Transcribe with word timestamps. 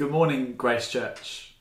Good 0.00 0.10
morning, 0.10 0.54
Grace 0.56 0.90
Church. 0.90 1.52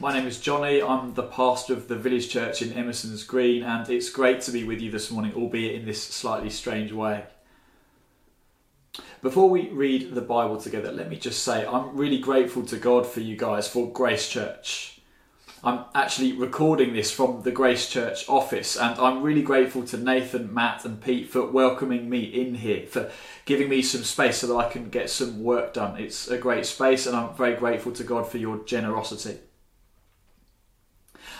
My 0.00 0.14
name 0.14 0.26
is 0.26 0.40
Johnny. 0.40 0.80
I'm 0.80 1.12
the 1.12 1.24
pastor 1.24 1.74
of 1.74 1.88
the 1.88 1.94
village 1.94 2.30
church 2.30 2.62
in 2.62 2.72
Emerson's 2.72 3.22
Green, 3.22 3.62
and 3.62 3.86
it's 3.90 4.08
great 4.08 4.40
to 4.42 4.50
be 4.50 4.64
with 4.64 4.80
you 4.80 4.90
this 4.90 5.10
morning, 5.10 5.34
albeit 5.34 5.74
in 5.74 5.84
this 5.84 6.02
slightly 6.02 6.48
strange 6.48 6.90
way. 6.90 7.24
Before 9.20 9.50
we 9.50 9.68
read 9.68 10.14
the 10.14 10.22
Bible 10.22 10.56
together, 10.56 10.90
let 10.90 11.10
me 11.10 11.18
just 11.18 11.44
say 11.44 11.66
I'm 11.66 11.94
really 11.94 12.16
grateful 12.16 12.64
to 12.64 12.78
God 12.78 13.06
for 13.06 13.20
you 13.20 13.36
guys, 13.36 13.68
for 13.68 13.92
Grace 13.92 14.26
Church. 14.26 15.01
I'm 15.64 15.84
actually 15.94 16.32
recording 16.32 16.92
this 16.92 17.12
from 17.12 17.42
the 17.42 17.52
Grace 17.52 17.88
Church 17.88 18.28
office, 18.28 18.76
and 18.76 18.98
I'm 18.98 19.22
really 19.22 19.42
grateful 19.42 19.84
to 19.84 19.96
Nathan, 19.96 20.52
Matt, 20.52 20.84
and 20.84 21.00
Pete 21.00 21.30
for 21.30 21.46
welcoming 21.46 22.10
me 22.10 22.24
in 22.24 22.56
here, 22.56 22.84
for 22.84 23.12
giving 23.44 23.68
me 23.68 23.80
some 23.80 24.02
space 24.02 24.38
so 24.38 24.48
that 24.48 24.56
I 24.56 24.68
can 24.68 24.90
get 24.90 25.08
some 25.08 25.44
work 25.44 25.72
done. 25.72 26.00
It's 26.00 26.26
a 26.26 26.36
great 26.36 26.66
space, 26.66 27.06
and 27.06 27.14
I'm 27.14 27.32
very 27.34 27.54
grateful 27.54 27.92
to 27.92 28.02
God 28.02 28.26
for 28.26 28.38
your 28.38 28.64
generosity. 28.64 29.38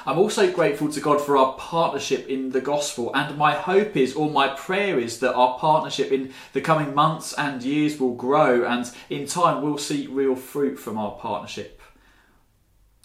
I'm 0.07 0.19
also 0.19 0.53
grateful 0.53 0.89
to 0.93 1.01
God 1.01 1.21
for 1.21 1.37
our 1.37 1.55
partnership 1.55 2.29
in 2.29 2.51
the 2.51 2.61
gospel, 2.61 3.11
and 3.17 3.37
my 3.37 3.57
hope 3.57 3.97
is, 3.97 4.15
or 4.15 4.31
my 4.31 4.51
prayer 4.51 5.01
is, 5.01 5.19
that 5.19 5.35
our 5.35 5.59
partnership 5.59 6.13
in 6.13 6.33
the 6.53 6.61
coming 6.61 6.95
months 6.95 7.33
and 7.33 7.61
years 7.61 7.99
will 7.99 8.15
grow, 8.15 8.65
and 8.67 8.89
in 9.11 9.27
time 9.27 9.63
we'll 9.63 9.79
see 9.79 10.07
real 10.07 10.37
fruit 10.37 10.79
from 10.79 10.97
our 10.97 11.19
partnership. 11.19 11.82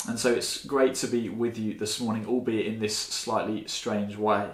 And 0.06 0.20
so 0.20 0.34
it's 0.34 0.66
great 0.66 0.96
to 0.96 1.08
be 1.08 1.30
with 1.30 1.58
you 1.58 1.74
this 1.74 2.00
morning, 2.00 2.26
albeit 2.28 2.66
in 2.68 2.80
this 2.80 2.96
slightly 2.96 3.66
strange 3.68 4.16
way. 4.16 4.52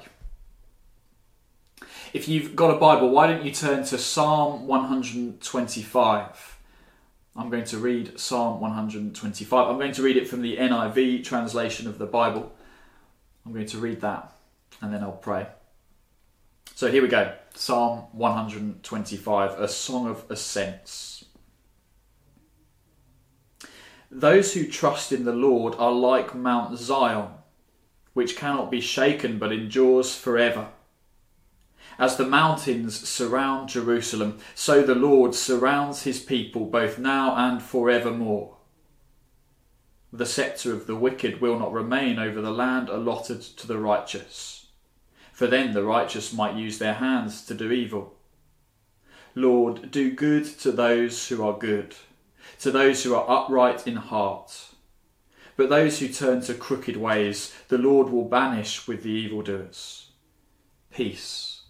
If 2.14 2.28
you've 2.28 2.56
got 2.56 2.74
a 2.74 2.78
Bible, 2.78 3.10
why 3.10 3.28
don't 3.28 3.44
you 3.44 3.52
turn 3.52 3.84
to 3.86 3.98
Psalm 3.98 4.68
125? 4.68 6.60
I'm 7.36 7.50
going 7.50 7.64
to 7.66 7.78
read 7.78 8.20
Psalm 8.20 8.62
125. 8.62 9.68
I'm 9.68 9.78
going 9.78 9.94
to 9.94 10.04
read 10.04 10.18
it 10.18 10.28
from 10.28 10.42
the 10.42 10.58
NIV 10.58 11.24
translation 11.24 11.88
of 11.88 11.98
the 11.98 12.06
Bible. 12.06 12.54
I'm 13.46 13.54
going 13.54 13.66
to 13.68 13.80
read 13.80 14.02
that 14.02 14.32
and 14.82 14.94
then 14.94 15.02
I'll 15.02 15.12
pray. 15.12 15.48
So 16.76 16.92
here 16.92 17.02
we 17.02 17.08
go 17.08 17.34
Psalm 17.56 18.06
125, 18.14 19.60
a 19.60 19.68
song 19.68 20.08
of 20.08 20.26
ascents. 20.30 21.13
Those 24.16 24.54
who 24.54 24.68
trust 24.68 25.12
in 25.12 25.26
the 25.26 25.34
Lord 25.34 25.74
are 25.80 25.92
like 25.92 26.36
Mount 26.36 26.78
Zion, 26.78 27.30
which 28.14 28.36
cannot 28.36 28.70
be 28.70 28.80
shaken 28.80 29.40
but 29.40 29.52
endures 29.52 30.16
forever. 30.16 30.70
As 31.98 32.16
the 32.16 32.28
mountains 32.28 33.10
surround 33.10 33.70
Jerusalem, 33.70 34.38
so 34.54 34.84
the 34.84 34.94
Lord 34.94 35.34
surrounds 35.34 36.04
his 36.04 36.20
people 36.20 36.66
both 36.66 37.00
now 37.00 37.36
and 37.36 37.60
forevermore. 37.60 38.58
The 40.12 40.28
sceptre 40.28 40.74
of 40.74 40.86
the 40.86 40.96
wicked 40.96 41.42
will 41.42 41.58
not 41.58 41.74
remain 41.74 42.20
over 42.20 42.40
the 42.40 42.52
land 42.52 42.90
allotted 42.90 43.42
to 43.42 43.66
the 43.66 43.80
righteous, 43.80 44.68
for 45.32 45.48
then 45.48 45.74
the 45.74 45.84
righteous 45.84 46.32
might 46.32 46.56
use 46.56 46.78
their 46.78 46.94
hands 46.94 47.44
to 47.48 47.56
do 47.56 47.72
evil. 47.72 48.14
Lord, 49.34 49.90
do 49.90 50.12
good 50.12 50.46
to 50.60 50.72
those 50.72 51.30
who 51.30 51.44
are 51.44 51.58
good 51.58 51.96
to 52.60 52.72
those 52.72 53.04
who 53.04 53.16
are 53.16 53.30
upright 53.30 53.88
in 53.88 53.96
heart. 53.96 54.70
But 55.56 55.70
those 55.70 56.00
who 56.00 56.08
turn 56.08 56.42
to 56.42 56.54
crooked 56.54 56.98
ways, 56.98 57.54
the 57.68 57.78
Lord 57.78 58.10
will 58.10 58.26
banish 58.26 58.88
with 58.88 59.04
the 59.04 59.12
evildoers. 59.12 60.12
Peace 60.92 61.62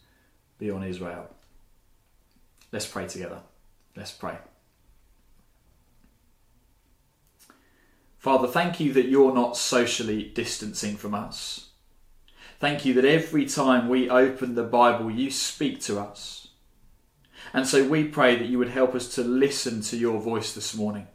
be 0.58 0.70
on 0.72 0.84
Israel. 0.84 1.30
Let's 2.72 2.88
pray 2.88 3.08
together. 3.08 3.40
Let's 3.96 4.12
pray. 4.12 4.38
Father, 8.18 8.48
thank 8.48 8.80
you 8.80 8.94
that 8.94 9.10
you're 9.10 9.34
not 9.34 9.58
socially 9.58 10.24
distancing 10.24 10.96
from 10.96 11.14
us. 11.14 11.72
Thank 12.60 12.86
you 12.86 12.94
that 12.94 13.04
every 13.04 13.46
time 13.46 13.90
we 13.90 14.10
open 14.10 14.56
the 14.56 14.64
Bible, 14.64 15.12
you 15.12 15.30
speak 15.30 15.82
to 15.82 16.00
us. 16.00 16.43
And 17.54 17.68
so 17.68 17.88
we 17.88 18.06
pray 18.06 18.36
that 18.36 18.48
you 18.48 18.58
would 18.58 18.70
help 18.70 18.96
us 18.96 19.14
to 19.16 19.24
listen 19.24 19.82
to 19.82 19.98
your 19.98 20.20
voice 20.20 20.54
this 20.54 20.76
morning. 20.76 21.08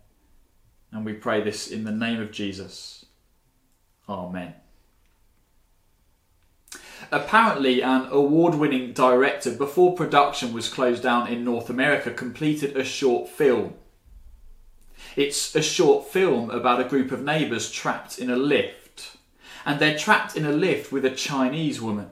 And 0.92 1.04
we 1.04 1.12
pray 1.12 1.42
this 1.42 1.68
in 1.68 1.84
the 1.84 1.92
name 1.92 2.20
of 2.20 2.30
Jesus. 2.30 3.04
Amen. 4.08 4.54
Apparently, 7.10 7.82
an 7.82 8.08
award 8.10 8.54
winning 8.54 8.92
director, 8.92 9.50
before 9.50 9.94
production 9.94 10.52
was 10.52 10.68
closed 10.68 11.02
down 11.02 11.28
in 11.28 11.44
North 11.44 11.70
America, 11.70 12.10
completed 12.10 12.76
a 12.76 12.84
short 12.84 13.28
film. 13.28 13.74
It's 15.16 15.54
a 15.54 15.62
short 15.62 16.08
film 16.08 16.50
about 16.50 16.80
a 16.80 16.88
group 16.88 17.10
of 17.10 17.22
neighbours 17.22 17.70
trapped 17.70 18.18
in 18.18 18.30
a 18.30 18.36
lift. 18.36 19.16
And 19.64 19.80
they're 19.80 19.98
trapped 19.98 20.36
in 20.36 20.44
a 20.44 20.52
lift 20.52 20.92
with 20.92 21.04
a 21.04 21.10
Chinese 21.10 21.80
woman. 21.80 22.10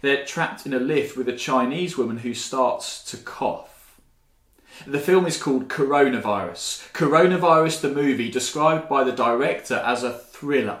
They're 0.00 0.24
trapped 0.24 0.64
in 0.66 0.72
a 0.72 0.78
lift 0.78 1.16
with 1.16 1.28
a 1.28 1.36
Chinese 1.36 1.98
woman 1.98 2.18
who 2.18 2.34
starts 2.34 3.02
to 3.10 3.16
cough. 3.16 4.00
The 4.86 5.00
film 5.00 5.26
is 5.26 5.42
called 5.42 5.68
Coronavirus. 5.68 6.92
Coronavirus, 6.92 7.80
the 7.80 7.90
movie, 7.90 8.30
described 8.30 8.88
by 8.88 9.02
the 9.02 9.12
director 9.12 9.82
as 9.84 10.04
a 10.04 10.12
thriller. 10.12 10.80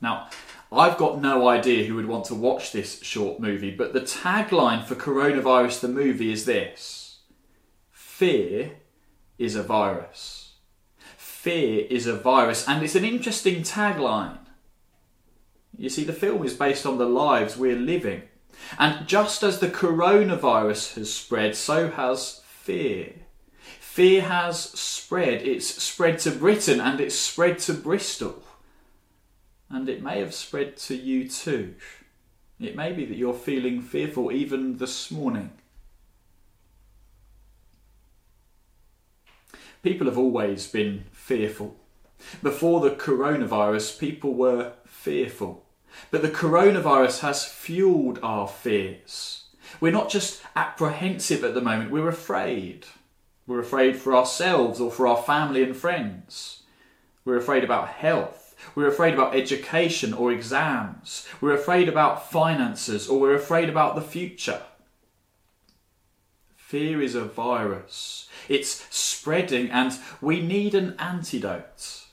Now, 0.00 0.28
I've 0.72 0.96
got 0.96 1.20
no 1.20 1.48
idea 1.48 1.84
who 1.84 1.96
would 1.96 2.06
want 2.06 2.24
to 2.26 2.34
watch 2.34 2.72
this 2.72 3.02
short 3.02 3.40
movie, 3.40 3.70
but 3.70 3.92
the 3.92 4.00
tagline 4.00 4.84
for 4.84 4.94
Coronavirus, 4.94 5.80
the 5.80 5.88
movie, 5.88 6.32
is 6.32 6.46
this 6.46 7.18
Fear 7.92 8.72
is 9.38 9.54
a 9.54 9.62
virus. 9.62 10.52
Fear 11.16 11.86
is 11.90 12.06
a 12.06 12.16
virus, 12.16 12.66
and 12.66 12.82
it's 12.82 12.94
an 12.94 13.04
interesting 13.04 13.62
tagline 13.62 14.38
you 15.78 15.88
see, 15.88 16.04
the 16.04 16.12
film 16.12 16.44
is 16.44 16.54
based 16.54 16.86
on 16.86 16.98
the 16.98 17.06
lives 17.06 17.56
we're 17.56 17.76
living. 17.76 18.22
And 18.78 19.06
just 19.06 19.42
as 19.42 19.58
the 19.58 19.68
coronavirus 19.68 20.94
has 20.94 21.12
spread, 21.12 21.56
so 21.56 21.90
has 21.90 22.42
fear. 22.46 23.12
Fear 23.80 24.22
has 24.22 24.58
spread. 24.58 25.42
It's 25.42 25.82
spread 25.82 26.18
to 26.20 26.30
Britain 26.30 26.80
and 26.80 27.00
it's 27.00 27.14
spread 27.14 27.58
to 27.60 27.72
Bristol. 27.72 28.42
And 29.70 29.88
it 29.88 30.02
may 30.02 30.20
have 30.20 30.34
spread 30.34 30.76
to 30.78 30.96
you 30.96 31.28
too. 31.28 31.74
It 32.60 32.76
may 32.76 32.92
be 32.92 33.04
that 33.06 33.16
you're 33.16 33.34
feeling 33.34 33.82
fearful 33.82 34.32
even 34.32 34.78
this 34.78 35.10
morning. 35.10 35.50
People 39.82 40.06
have 40.06 40.16
always 40.16 40.66
been 40.66 41.04
fearful. 41.12 41.76
Before 42.42 42.80
the 42.80 42.90
coronavirus, 42.90 43.98
people 43.98 44.34
were 44.34 44.72
fearful. 44.86 45.64
But 46.10 46.22
the 46.22 46.30
coronavirus 46.30 47.20
has 47.20 47.44
fueled 47.44 48.18
our 48.22 48.48
fears. 48.48 49.44
We're 49.80 49.92
not 49.92 50.10
just 50.10 50.42
apprehensive 50.56 51.44
at 51.44 51.54
the 51.54 51.60
moment, 51.60 51.90
we're 51.90 52.08
afraid. 52.08 52.86
We're 53.46 53.60
afraid 53.60 53.96
for 53.96 54.14
ourselves 54.14 54.80
or 54.80 54.90
for 54.90 55.06
our 55.06 55.22
family 55.22 55.62
and 55.62 55.76
friends. 55.76 56.62
We're 57.24 57.36
afraid 57.36 57.64
about 57.64 57.88
health. 57.88 58.54
We're 58.74 58.88
afraid 58.88 59.14
about 59.14 59.34
education 59.34 60.14
or 60.14 60.32
exams. 60.32 61.26
We're 61.40 61.54
afraid 61.54 61.88
about 61.88 62.30
finances 62.30 63.08
or 63.08 63.20
we're 63.20 63.34
afraid 63.34 63.68
about 63.68 63.94
the 63.94 64.00
future. 64.00 64.62
Fear 66.56 67.02
is 67.02 67.14
a 67.14 67.24
virus. 67.24 68.28
It's 68.48 68.86
spreading 68.94 69.70
and 69.70 69.92
we 70.20 70.40
need 70.40 70.74
an 70.74 70.96
antidote. 70.98 72.03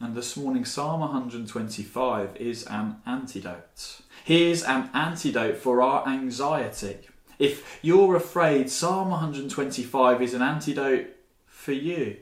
And 0.00 0.14
this 0.14 0.36
morning, 0.36 0.64
Psalm 0.64 1.00
125 1.00 2.36
is 2.36 2.64
an 2.66 2.96
antidote. 3.04 4.00
Here's 4.24 4.62
an 4.62 4.90
antidote 4.94 5.56
for 5.56 5.82
our 5.82 6.06
anxiety. 6.06 6.98
If 7.40 7.80
you're 7.82 8.14
afraid, 8.14 8.70
Psalm 8.70 9.10
125 9.10 10.22
is 10.22 10.34
an 10.34 10.42
antidote 10.42 11.08
for 11.46 11.72
you. 11.72 12.18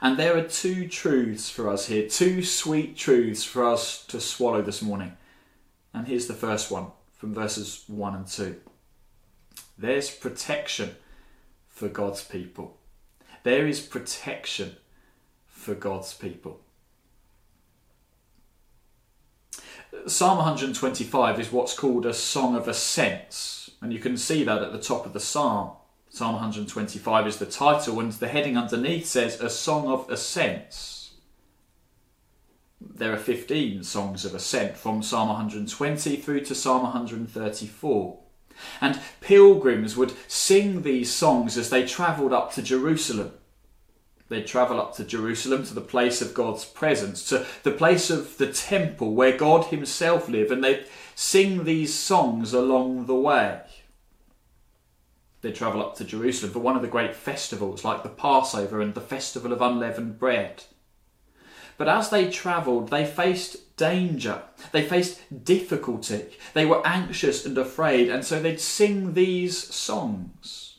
And 0.00 0.18
there 0.18 0.36
are 0.36 0.42
two 0.42 0.88
truths 0.88 1.48
for 1.48 1.68
us 1.68 1.86
here, 1.86 2.08
two 2.08 2.42
sweet 2.42 2.96
truths 2.96 3.44
for 3.44 3.64
us 3.64 4.04
to 4.06 4.20
swallow 4.20 4.60
this 4.60 4.82
morning. 4.82 5.16
And 5.94 6.08
here's 6.08 6.26
the 6.26 6.34
first 6.34 6.68
one 6.68 6.86
from 7.12 7.32
verses 7.32 7.84
1 7.86 8.14
and 8.16 8.26
2. 8.26 8.56
There's 9.78 10.10
protection 10.10 10.96
for 11.68 11.88
God's 11.88 12.24
people. 12.24 12.78
There 13.44 13.68
is 13.68 13.80
protection 13.80 14.76
for 15.62 15.74
God's 15.74 16.12
people. 16.12 16.60
Psalm 20.06 20.38
125 20.38 21.38
is 21.38 21.52
what's 21.52 21.78
called 21.78 22.04
a 22.04 22.12
song 22.12 22.56
of 22.56 22.66
ascents, 22.66 23.70
and 23.80 23.92
you 23.92 24.00
can 24.00 24.16
see 24.16 24.42
that 24.42 24.62
at 24.62 24.72
the 24.72 24.80
top 24.80 25.06
of 25.06 25.12
the 25.12 25.20
psalm. 25.20 25.72
Psalm 26.08 26.34
125 26.34 27.26
is 27.26 27.36
the 27.36 27.46
title, 27.46 28.00
and 28.00 28.12
the 28.12 28.28
heading 28.28 28.56
underneath 28.56 29.06
says 29.06 29.40
A 29.40 29.48
Song 29.48 29.86
of 29.86 30.10
Ascents. 30.10 31.12
There 32.80 33.12
are 33.12 33.18
15 33.18 33.84
songs 33.84 34.24
of 34.24 34.34
ascent 34.34 34.76
from 34.76 35.02
Psalm 35.02 35.28
120 35.28 36.16
through 36.16 36.40
to 36.46 36.54
Psalm 36.54 36.82
134. 36.82 38.18
And 38.80 39.00
pilgrims 39.20 39.96
would 39.96 40.12
sing 40.26 40.82
these 40.82 41.12
songs 41.12 41.56
as 41.56 41.70
they 41.70 41.86
travelled 41.86 42.32
up 42.32 42.52
to 42.54 42.62
Jerusalem. 42.62 43.32
They'd 44.32 44.46
travel 44.46 44.80
up 44.80 44.96
to 44.96 45.04
Jerusalem, 45.04 45.62
to 45.64 45.74
the 45.74 45.82
place 45.82 46.22
of 46.22 46.32
God's 46.32 46.64
presence, 46.64 47.28
to 47.28 47.44
the 47.64 47.70
place 47.70 48.08
of 48.08 48.38
the 48.38 48.50
temple 48.50 49.12
where 49.14 49.36
God 49.36 49.66
Himself 49.66 50.26
lived, 50.26 50.50
and 50.50 50.64
they'd 50.64 50.86
sing 51.14 51.64
these 51.64 51.92
songs 51.92 52.54
along 52.54 53.04
the 53.04 53.14
way. 53.14 53.60
They'd 55.42 55.54
travel 55.54 55.82
up 55.82 55.96
to 55.96 56.04
Jerusalem 56.04 56.50
for 56.50 56.60
one 56.60 56.76
of 56.76 56.80
the 56.80 56.88
great 56.88 57.14
festivals 57.14 57.84
like 57.84 58.02
the 58.02 58.08
Passover 58.08 58.80
and 58.80 58.94
the 58.94 59.02
Festival 59.02 59.52
of 59.52 59.60
Unleavened 59.60 60.18
Bread. 60.18 60.64
But 61.76 61.88
as 61.88 62.08
they 62.08 62.30
travelled, 62.30 62.88
they 62.88 63.04
faced 63.04 63.76
danger, 63.76 64.44
they 64.70 64.82
faced 64.82 65.44
difficulty, 65.44 66.38
they 66.54 66.64
were 66.64 66.80
anxious 66.86 67.44
and 67.44 67.58
afraid, 67.58 68.08
and 68.08 68.24
so 68.24 68.40
they'd 68.40 68.60
sing 68.60 69.12
these 69.12 69.58
songs. 69.58 70.78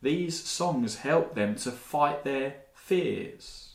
These 0.00 0.44
songs 0.44 0.98
helped 0.98 1.34
them 1.34 1.56
to 1.56 1.72
fight 1.72 2.22
their 2.22 2.63
fears. 2.84 3.70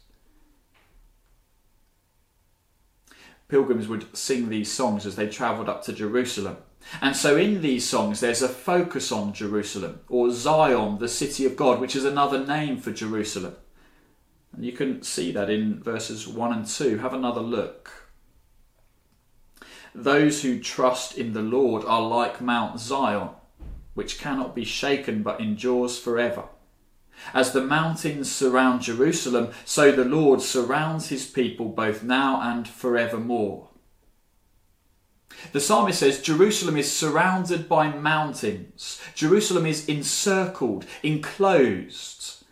Pilgrims 3.47 3.87
would 3.87 4.15
sing 4.15 4.49
these 4.49 4.71
songs 4.71 5.07
as 5.07 5.15
they 5.15 5.27
travelled 5.27 5.67
up 5.67 5.83
to 5.85 5.93
Jerusalem. 5.93 6.57
And 7.01 7.15
so 7.15 7.35
in 7.35 7.61
these 7.61 7.89
songs, 7.89 8.19
there's 8.19 8.43
a 8.43 8.47
focus 8.47 9.11
on 9.11 9.33
Jerusalem, 9.33 10.01
or 10.09 10.31
Zion, 10.31 10.99
the 10.99 11.07
city 11.07 11.45
of 11.45 11.55
God, 11.55 11.79
which 11.79 11.95
is 11.95 12.05
another 12.05 12.45
name 12.45 12.77
for 12.77 12.91
Jerusalem. 12.91 13.55
And 14.53 14.63
you 14.63 14.73
can 14.73 15.01
see 15.01 15.31
that 15.31 15.49
in 15.49 15.81
verses 15.81 16.27
1 16.27 16.53
and 16.53 16.67
2. 16.67 16.99
Have 16.99 17.13
another 17.13 17.41
look. 17.41 18.11
Those 19.95 20.43
who 20.43 20.59
trust 20.59 21.17
in 21.17 21.33
the 21.33 21.41
Lord 21.41 21.83
are 21.83 22.01
like 22.01 22.41
Mount 22.41 22.79
Zion, 22.79 23.29
which 23.95 24.19
cannot 24.19 24.53
be 24.53 24.63
shaken 24.63 25.23
but 25.23 25.41
endures 25.41 25.97
forever. 25.97 26.43
As 27.33 27.51
the 27.51 27.63
mountains 27.63 28.31
surround 28.31 28.81
Jerusalem, 28.81 29.51
so 29.65 29.91
the 29.91 30.05
Lord 30.05 30.41
surrounds 30.41 31.09
his 31.09 31.25
people 31.25 31.69
both 31.69 32.03
now 32.03 32.41
and 32.41 32.67
forevermore. 32.67 33.69
The 35.51 35.59
psalmist 35.59 35.99
says 35.99 36.21
Jerusalem 36.21 36.77
is 36.77 36.91
surrounded 36.91 37.69
by 37.69 37.89
mountains. 37.89 39.01
Jerusalem 39.15 39.65
is 39.65 39.87
encircled, 39.87 40.85
enclosed. 41.03 42.43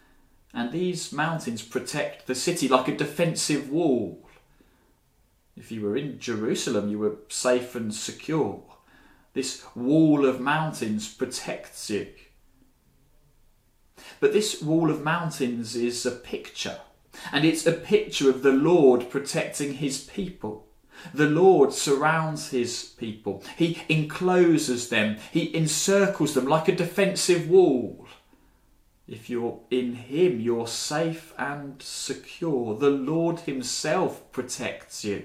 And 0.54 0.72
these 0.72 1.12
mountains 1.12 1.62
protect 1.62 2.28
the 2.28 2.36
city 2.36 2.68
like 2.68 2.88
a 2.88 2.96
defensive 2.96 3.69
wall. 3.69 4.28
If 5.56 5.72
you 5.72 5.81
were 5.81 5.98
in 5.98 6.19
Jerusalem, 6.19 6.90
you 6.90 7.00
were 7.00 7.18
safe 7.30 7.75
and 7.75 7.94
secure. 7.94 8.64
This 9.34 9.64
wall 9.75 10.25
of 10.25 10.40
mountains 10.40 11.12
protects 11.14 11.90
you. 11.90 12.08
But 14.20 14.34
this 14.34 14.62
wall 14.62 14.90
of 14.90 15.04
mountains 15.04 15.76
is 15.76 16.06
a 16.06 16.12
picture, 16.12 16.80
and 17.32 17.46
it's 17.46 17.66
a 17.66 17.72
picture 17.72 18.30
of 18.30 18.44
the 18.44 18.52
Lord 18.52 19.10
protecting 19.10 19.76
his 19.76 20.00
people. 20.00 20.68
The 21.14 21.30
Lord 21.30 21.74
surrounds 21.74 22.50
his 22.50 22.84
people. 22.98 23.44
He 23.56 23.84
encloses 23.88 24.90
them. 24.90 25.18
He 25.32 25.56
encircles 25.56 26.34
them 26.34 26.46
like 26.46 26.68
a 26.68 26.76
defensive 26.76 27.50
wall. 27.50 28.08
If 29.08 29.30
you're 29.30 29.60
in 29.70 29.94
him, 29.94 30.42
you're 30.42 30.68
safe 30.68 31.34
and 31.38 31.82
secure. 31.82 32.76
The 32.76 32.90
Lord 32.90 33.42
himself 33.42 34.32
protects 34.32 35.06
you. 35.06 35.24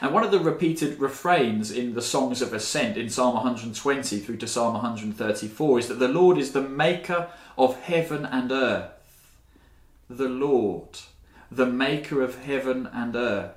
And 0.00 0.12
one 0.12 0.24
of 0.24 0.30
the 0.30 0.40
repeated 0.40 0.98
refrains 0.98 1.70
in 1.70 1.94
the 1.94 2.02
Songs 2.02 2.42
of 2.42 2.52
Ascent 2.52 2.96
in 2.96 3.08
Psalm 3.08 3.34
120 3.34 4.18
through 4.18 4.36
to 4.38 4.46
Psalm 4.46 4.74
134 4.74 5.78
is 5.78 5.88
that 5.88 5.98
the 5.98 6.08
Lord 6.08 6.38
is 6.38 6.52
the 6.52 6.62
maker 6.62 7.28
of 7.56 7.80
heaven 7.82 8.26
and 8.26 8.50
earth. 8.50 8.90
The 10.10 10.28
Lord, 10.28 10.98
the 11.50 11.66
maker 11.66 12.22
of 12.22 12.44
heaven 12.44 12.88
and 12.92 13.14
earth. 13.14 13.52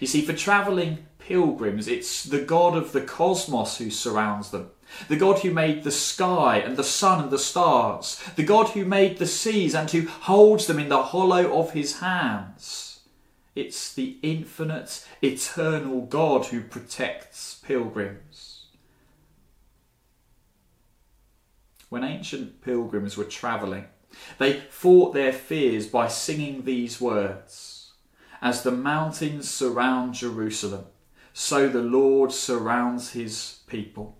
You 0.00 0.06
see, 0.06 0.22
for 0.22 0.34
travelling 0.34 1.06
pilgrims, 1.18 1.88
it's 1.88 2.24
the 2.24 2.40
God 2.40 2.76
of 2.76 2.92
the 2.92 3.00
cosmos 3.00 3.78
who 3.78 3.90
surrounds 3.90 4.50
them. 4.50 4.70
The 5.08 5.16
God 5.16 5.40
who 5.40 5.50
made 5.52 5.84
the 5.84 5.90
sky 5.90 6.58
and 6.58 6.76
the 6.76 6.84
sun 6.84 7.22
and 7.22 7.30
the 7.30 7.38
stars. 7.38 8.22
The 8.36 8.44
God 8.44 8.68
who 8.68 8.84
made 8.84 9.18
the 9.18 9.26
seas 9.26 9.74
and 9.74 9.90
who 9.90 10.06
holds 10.06 10.66
them 10.66 10.78
in 10.78 10.88
the 10.88 11.02
hollow 11.02 11.58
of 11.58 11.72
his 11.72 12.00
hands. 12.00 12.87
It's 13.58 13.92
the 13.92 14.18
infinite, 14.22 15.04
eternal 15.20 16.02
God 16.02 16.46
who 16.46 16.60
protects 16.62 17.60
pilgrims. 17.64 18.66
When 21.88 22.04
ancient 22.04 22.60
pilgrims 22.60 23.16
were 23.16 23.24
travelling, 23.24 23.86
they 24.38 24.60
fought 24.60 25.12
their 25.12 25.32
fears 25.32 25.88
by 25.88 26.06
singing 26.06 26.62
these 26.62 27.00
words 27.00 27.94
As 28.40 28.62
the 28.62 28.70
mountains 28.70 29.50
surround 29.50 30.14
Jerusalem, 30.14 30.84
so 31.32 31.68
the 31.68 31.82
Lord 31.82 32.30
surrounds 32.30 33.10
his 33.10 33.58
people. 33.66 34.18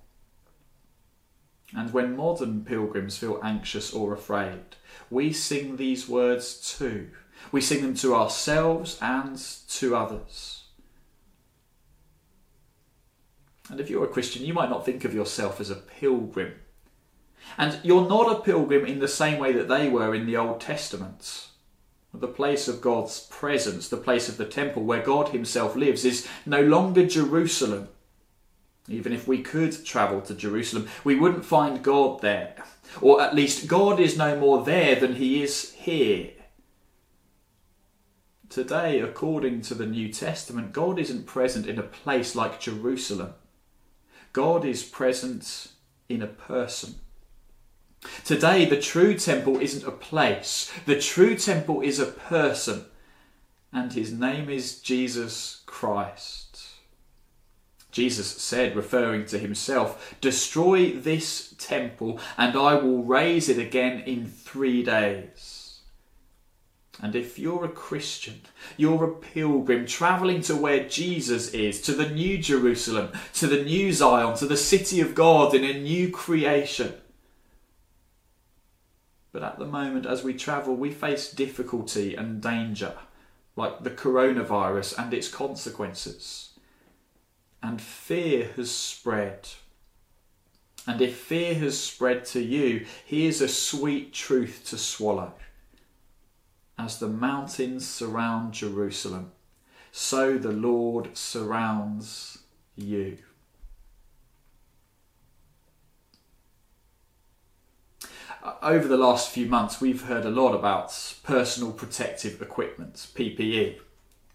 And 1.77 1.93
when 1.93 2.17
modern 2.17 2.65
pilgrims 2.65 3.19
feel 3.19 3.39
anxious 3.45 3.93
or 3.93 4.13
afraid, 4.13 4.75
we 5.11 5.33
sing 5.33 5.77
these 5.77 6.09
words 6.09 6.77
too 6.77 7.11
we 7.53 7.61
sing 7.61 7.83
them 7.83 7.95
to 7.95 8.15
ourselves 8.15 8.99
and 9.01 9.39
to 9.69 9.97
others. 9.97 10.65
And 13.71 13.81
if 13.81 13.91
you're 13.91 14.05
a 14.05 14.09
Christian, 14.09 14.45
you 14.45 14.55
might 14.55 14.71
not 14.71 14.85
think 14.85 15.05
of 15.05 15.15
yourself 15.15 15.61
as 15.61 15.71
a 15.71 15.77
pilgrim. 15.77 16.55
And 17.57 17.79
you're 17.83 18.09
not 18.09 18.31
a 18.31 18.41
pilgrim 18.41 18.85
in 18.85 18.99
the 18.99 19.09
same 19.09 19.39
way 19.39 19.53
that 19.53 19.69
they 19.69 19.89
were 19.89 20.15
in 20.15 20.27
the 20.27 20.37
Old 20.37 20.61
Testament. 20.61 21.49
The 22.15 22.29
place 22.29 22.69
of 22.69 22.81
God's 22.81 23.21
presence, 23.21 23.89
the 23.89 23.97
place 23.97 24.29
of 24.29 24.39
the 24.39 24.47
temple 24.47 24.83
where 24.85 25.03
God 25.03 25.29
Himself 25.29 25.77
lives, 25.77 26.05
is 26.05 26.27
no 26.47 26.63
longer 26.63 27.07
Jerusalem. 27.07 27.89
Even 28.89 29.13
if 29.13 29.29
we 29.29 29.43
could 29.43 29.85
travel 29.85 30.23
to 30.23 30.35
Jerusalem, 30.35 30.89
we 31.05 31.15
wouldn't 31.15 31.45
find 31.45 31.83
God 31.83 32.23
there. 32.23 32.55
Or 33.03 33.21
at 33.21 33.35
least, 33.35 33.69
God 33.69 34.01
is 34.01 34.17
no 34.17 34.39
more 34.39 34.65
there 34.65 34.97
than 34.97 35.17
He 35.17 35.43
is 35.43 35.73
here. 35.73 36.31
Today, 38.49 39.01
according 39.01 39.61
to 39.63 39.75
the 39.75 39.87
New 39.87 40.11
Testament, 40.11 40.73
God 40.73 40.99
isn't 40.99 41.27
present 41.27 41.67
in 41.67 41.79
a 41.79 41.83
place 41.83 42.35
like 42.35 42.61
Jerusalem. 42.61 43.35
God 44.33 44.65
is 44.65 44.83
present 44.83 45.69
in 46.09 46.23
a 46.23 46.27
person. 46.27 46.95
Today, 48.25 48.65
the 48.65 48.81
true 48.81 49.15
temple 49.15 49.61
isn't 49.61 49.87
a 49.87 49.91
place, 49.91 50.73
the 50.87 50.99
true 50.99 51.35
temple 51.37 51.83
is 51.83 51.99
a 51.99 52.07
person, 52.07 52.87
and 53.73 53.93
his 53.93 54.13
name 54.13 54.49
is 54.49 54.81
Jesus 54.81 55.63
Christ. 55.67 56.69
Jesus 57.91 58.29
said, 58.29 58.77
referring 58.77 59.27
to 59.27 59.39
himself, 59.39 60.15
Destroy 60.21 60.93
this 60.93 61.55
temple, 61.59 62.21
and 62.37 62.57
I 62.57 62.75
will 62.75 63.03
raise 63.03 63.49
it 63.49 63.59
again 63.59 64.01
in 64.01 64.27
three 64.27 64.83
days. 64.83 65.68
And 67.01 67.15
if 67.15 67.39
you're 67.39 67.65
a 67.65 67.69
Christian, 67.69 68.41
you're 68.77 69.05
a 69.05 69.15
pilgrim 69.15 69.87
travelling 69.87 70.41
to 70.43 70.57
where 70.57 70.89
Jesus 70.89 71.55
is, 71.55 71.81
to 71.83 71.93
the 71.93 72.09
new 72.09 72.39
Jerusalem, 72.39 73.13
to 73.35 73.47
the 73.47 73.63
new 73.63 73.93
Zion, 73.93 74.37
to 74.39 74.47
the 74.47 74.57
city 74.57 75.01
of 75.01 75.15
God 75.15 75.55
in 75.55 75.63
a 75.65 75.81
new 75.81 76.11
creation. 76.11 76.95
But 79.31 79.45
at 79.45 79.59
the 79.61 79.67
moment, 79.67 80.07
as 80.07 80.25
we 80.25 80.35
travel, 80.35 80.75
we 80.75 80.91
face 80.91 81.31
difficulty 81.31 82.17
and 82.17 82.43
danger, 82.43 82.95
like 83.55 83.85
the 83.85 83.91
coronavirus 83.91 84.99
and 84.99 85.15
its 85.15 85.29
consequences. 85.29 86.51
And 87.63 87.81
fear 87.81 88.51
has 88.57 88.73
spread. 88.73 89.49
And 90.87 91.01
if 91.01 91.17
fear 91.17 91.55
has 91.57 91.79
spread 91.79 92.25
to 92.27 92.41
you, 92.41 92.87
here's 93.05 93.41
a 93.41 93.49
sweet 93.49 94.13
truth 94.13 94.65
to 94.71 94.79
swallow. 94.79 95.35
As 96.79 96.99
the 96.99 97.09
mountains 97.09 97.87
surround 97.89 98.55
Jerusalem, 98.55 99.33
so 99.91 100.39
the 100.39 100.53
Lord 100.53 101.17
surrounds 101.17 102.39
you. 102.77 103.19
Over 108.63 108.87
the 108.87 108.97
last 108.97 109.31
few 109.31 109.47
months, 109.47 109.81
we've 109.81 110.05
heard 110.05 110.25
a 110.25 110.31
lot 110.31 110.55
about 110.55 110.95
personal 111.25 111.73
protective 111.73 112.41
equipment, 112.41 112.95
PPE. 112.95 113.81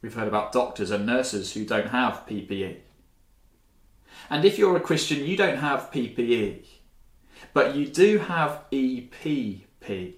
We've 0.02 0.14
heard 0.14 0.28
about 0.28 0.52
doctors 0.52 0.92
and 0.92 1.06
nurses 1.06 1.54
who 1.54 1.66
don't 1.66 1.88
have 1.88 2.26
PPE. 2.28 2.80
And 4.30 4.44
if 4.44 4.58
you're 4.58 4.76
a 4.76 4.82
Christian, 4.82 5.26
you 5.26 5.38
don't 5.38 5.58
have 5.58 5.90
PPE, 5.92 6.66
but 7.54 7.76
you 7.76 7.88
do 7.88 8.18
have 8.18 8.66
EPP. 8.72 10.16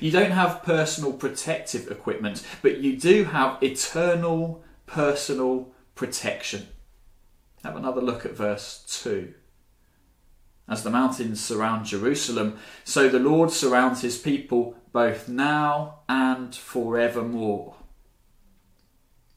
You 0.00 0.10
don't 0.10 0.30
have 0.30 0.62
personal 0.62 1.12
protective 1.12 1.90
equipment, 1.90 2.44
but 2.62 2.78
you 2.78 2.96
do 2.96 3.24
have 3.24 3.62
eternal 3.62 4.62
personal 4.86 5.72
protection. 5.94 6.68
Have 7.64 7.76
another 7.76 8.00
look 8.00 8.24
at 8.24 8.36
verse 8.36 8.84
2. 9.02 9.34
As 10.68 10.82
the 10.82 10.90
mountains 10.90 11.40
surround 11.40 11.86
Jerusalem, 11.86 12.58
so 12.84 13.08
the 13.08 13.18
Lord 13.18 13.50
surrounds 13.50 14.02
his 14.02 14.18
people 14.18 14.76
both 14.92 15.28
now 15.28 16.00
and 16.08 16.54
forevermore. 16.54 17.74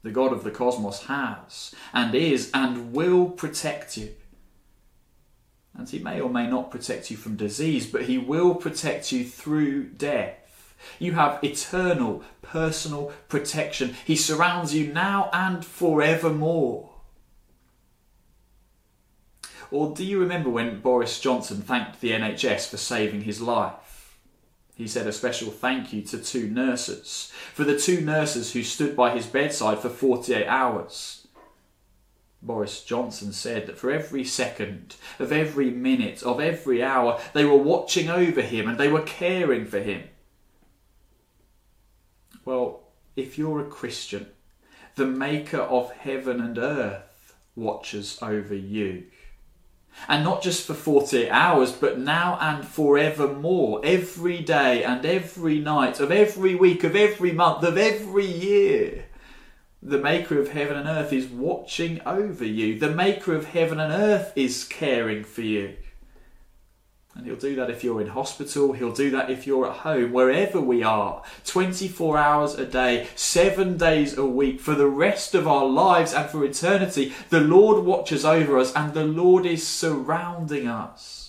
The 0.04 0.12
God 0.12 0.34
of 0.34 0.44
the 0.44 0.52
cosmos 0.52 1.06
has, 1.06 1.74
and 1.94 2.14
is, 2.16 2.52
and 2.54 2.92
will 2.92 3.30
protect 3.30 3.98
you. 3.98 4.16
And 5.74 5.90
he 5.90 6.00
may 6.00 6.20
or 6.20 6.30
may 6.30 6.48
not 6.48 6.72
protect 6.72 7.12
you 7.12 7.18
from 7.18 7.38
disease, 7.38 7.86
but 7.86 8.04
he 8.04 8.18
will 8.18 8.56
protect 8.56 9.12
you 9.12 9.24
through 9.24 9.86
death. 9.90 10.41
You 11.00 11.14
have 11.14 11.44
eternal, 11.44 12.24
personal 12.42 13.12
protection. 13.28 13.96
He 14.06 14.16
surrounds 14.16 14.74
you 14.74 14.92
now 14.92 15.30
and 15.34 15.64
forevermore. 15.66 16.90
Or 19.72 19.96
do 19.96 20.04
you 20.04 20.20
remember 20.20 20.50
when 20.50 20.82
Boris 20.82 21.20
Johnson 21.20 21.62
thanked 21.62 22.02
the 22.02 22.12
NHS 22.12 22.70
for 22.70 22.78
saving 22.78 23.22
his 23.22 23.42
life? 23.42 24.18
He 24.76 24.88
said 24.88 25.08
a 25.08 25.14
special 25.14 25.50
thank 25.52 25.94
you 25.94 26.02
to 26.04 26.18
two 26.18 26.50
nurses, 26.50 27.32
for 27.54 27.64
the 27.64 27.78
two 27.78 28.02
nurses 28.02 28.52
who 28.52 28.64
stood 28.64 28.96
by 28.96 29.16
his 29.16 29.28
bedside 29.28 29.80
for 29.80 29.90
48 29.90 30.46
hours. 30.48 31.28
Boris 32.42 32.84
Johnson 32.84 33.32
said 33.32 33.68
that 33.68 33.78
for 33.78 33.92
every 33.92 34.24
second, 34.24 34.96
of 35.20 35.32
every 35.32 35.70
minute, 35.70 36.24
of 36.24 36.40
every 36.40 36.82
hour, 36.82 37.20
they 37.34 37.46
were 37.46 37.56
watching 37.56 38.10
over 38.10 38.42
him 38.42 38.68
and 38.68 38.78
they 38.78 38.88
were 38.88 39.04
caring 39.04 39.66
for 39.66 39.80
him. 39.80 40.04
Well, 42.44 42.82
if 43.16 43.38
you're 43.38 43.62
a 43.62 43.70
Christian, 43.70 44.28
the 44.96 45.06
Maker 45.06 45.60
of 45.60 45.92
heaven 45.92 46.40
and 46.42 46.58
earth 46.58 47.36
watches 47.56 48.18
over 48.22 48.56
you. 48.56 49.04
And 50.08 50.24
not 50.24 50.42
just 50.42 50.66
for 50.66 50.74
48 50.74 51.30
hours, 51.30 51.72
but 51.74 52.00
now 52.00 52.38
and 52.40 52.66
forevermore, 52.66 53.82
every 53.84 54.40
day 54.40 54.84
and 54.84 55.06
every 55.06 55.60
night, 55.60 56.00
of 56.00 56.12
every 56.12 56.56
week, 56.56 56.84
of 56.84 56.96
every 56.96 57.32
month, 57.32 57.64
of 57.64 57.78
every 57.78 58.26
year. 58.26 59.06
The 59.84 59.98
Maker 59.98 60.40
of 60.40 60.52
heaven 60.52 60.78
and 60.78 60.88
earth 60.88 61.12
is 61.12 61.28
watching 61.28 62.02
over 62.06 62.46
you. 62.46 62.80
The 62.80 62.92
Maker 62.92 63.36
of 63.36 63.46
heaven 63.46 63.80
and 63.80 63.92
earth 63.92 64.32
is 64.36 64.64
caring 64.64 65.24
for 65.24 65.42
you. 65.42 65.76
And 67.14 67.26
he'll 67.26 67.36
do 67.36 67.56
that 67.58 67.70
if 67.70 67.84
you're 67.84 68.02
in 68.02 68.08
hospital, 68.08 68.72
he'll 68.72 68.94
do 68.94 69.12
that 69.12 69.30
if 69.30 69.46
you're 69.46 69.70
at 69.70 69.78
home, 69.80 70.14
wherever 70.14 70.62
we 70.62 70.82
are, 70.82 71.24
24 71.46 72.18
hours 72.18 72.56
a 72.56 72.66
day, 72.66 73.08
seven 73.16 73.78
days 73.78 74.18
a 74.18 74.26
week, 74.26 74.62
for 74.62 74.76
the 74.76 74.88
rest 74.88 75.36
of 75.36 75.46
our 75.46 75.66
lives 75.66 76.14
and 76.14 76.30
for 76.30 76.46
eternity. 76.46 77.14
The 77.30 77.42
Lord 77.42 77.84
watches 77.84 78.24
over 78.24 78.58
us 78.58 78.74
and 78.74 78.94
the 78.94 79.04
Lord 79.04 79.46
is 79.46 79.68
surrounding 79.68 80.68
us. 80.68 81.22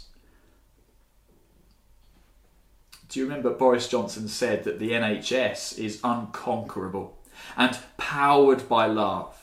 Do 3.09 3.19
you 3.19 3.27
remember 3.27 3.51
Boris 3.51 3.89
Johnson 3.89 4.29
said 4.29 4.65
that 4.65 4.79
the 4.79 4.93
NHS 4.93 5.79
is 5.79 6.01
unconquerable 6.03 7.19
and 7.57 7.77
powered 7.99 8.69
by 8.69 8.87
love? 8.87 9.37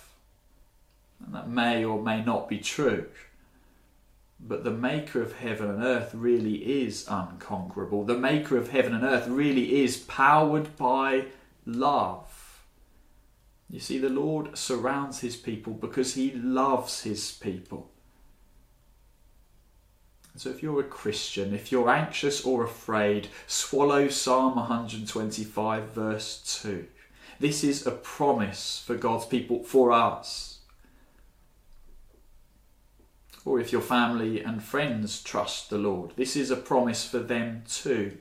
And 1.23 1.35
that 1.35 1.49
may 1.49 1.83
or 1.83 2.01
may 2.01 2.23
not 2.23 2.49
be 2.49 2.59
true. 2.59 3.07
But 4.39 4.63
the 4.63 4.71
maker 4.71 5.21
of 5.21 5.33
heaven 5.33 5.69
and 5.69 5.83
earth 5.83 6.13
really 6.13 6.83
is 6.83 7.05
unconquerable. 7.09 8.05
The 8.05 8.17
maker 8.17 8.57
of 8.57 8.69
heaven 8.69 8.93
and 8.93 9.03
earth 9.03 9.27
really 9.27 9.83
is 9.83 9.97
powered 9.97 10.77
by 10.77 11.25
love. 11.65 12.63
You 13.69 13.79
see, 13.79 13.99
the 13.99 14.09
Lord 14.09 14.57
surrounds 14.57 15.19
his 15.19 15.35
people 15.35 15.73
because 15.73 16.15
he 16.15 16.31
loves 16.31 17.03
his 17.03 17.31
people. 17.31 17.91
So 20.35 20.49
if 20.49 20.63
you're 20.63 20.79
a 20.79 20.83
Christian, 20.83 21.53
if 21.53 21.71
you're 21.71 21.89
anxious 21.89 22.45
or 22.45 22.63
afraid, 22.63 23.27
swallow 23.45 24.07
Psalm 24.07 24.55
125, 24.55 25.89
verse 25.89 26.61
2. 26.63 26.87
This 27.39 27.63
is 27.63 27.85
a 27.85 27.91
promise 27.91 28.81
for 28.85 28.95
God's 28.95 29.25
people, 29.25 29.63
for 29.63 29.91
us 29.91 30.48
or 33.49 33.59
if 33.59 33.71
your 33.71 33.81
family 33.81 34.43
and 34.43 34.63
friends 34.63 35.23
trust 35.23 35.71
the 35.71 35.77
Lord. 35.79 36.11
This 36.15 36.35
is 36.35 36.51
a 36.51 36.55
promise 36.55 37.03
for 37.03 37.17
them 37.17 37.63
too. 37.67 38.15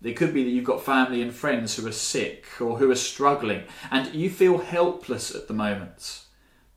It 0.00 0.12
could 0.12 0.32
be 0.32 0.44
that 0.44 0.50
you've 0.50 0.64
got 0.64 0.84
family 0.84 1.20
and 1.20 1.34
friends 1.34 1.74
who 1.74 1.84
are 1.84 1.92
sick 1.92 2.46
or 2.60 2.78
who 2.78 2.88
are 2.92 2.94
struggling 2.94 3.64
and 3.90 4.14
you 4.14 4.30
feel 4.30 4.58
helpless 4.58 5.34
at 5.34 5.48
the 5.48 5.54
moment. 5.54 6.20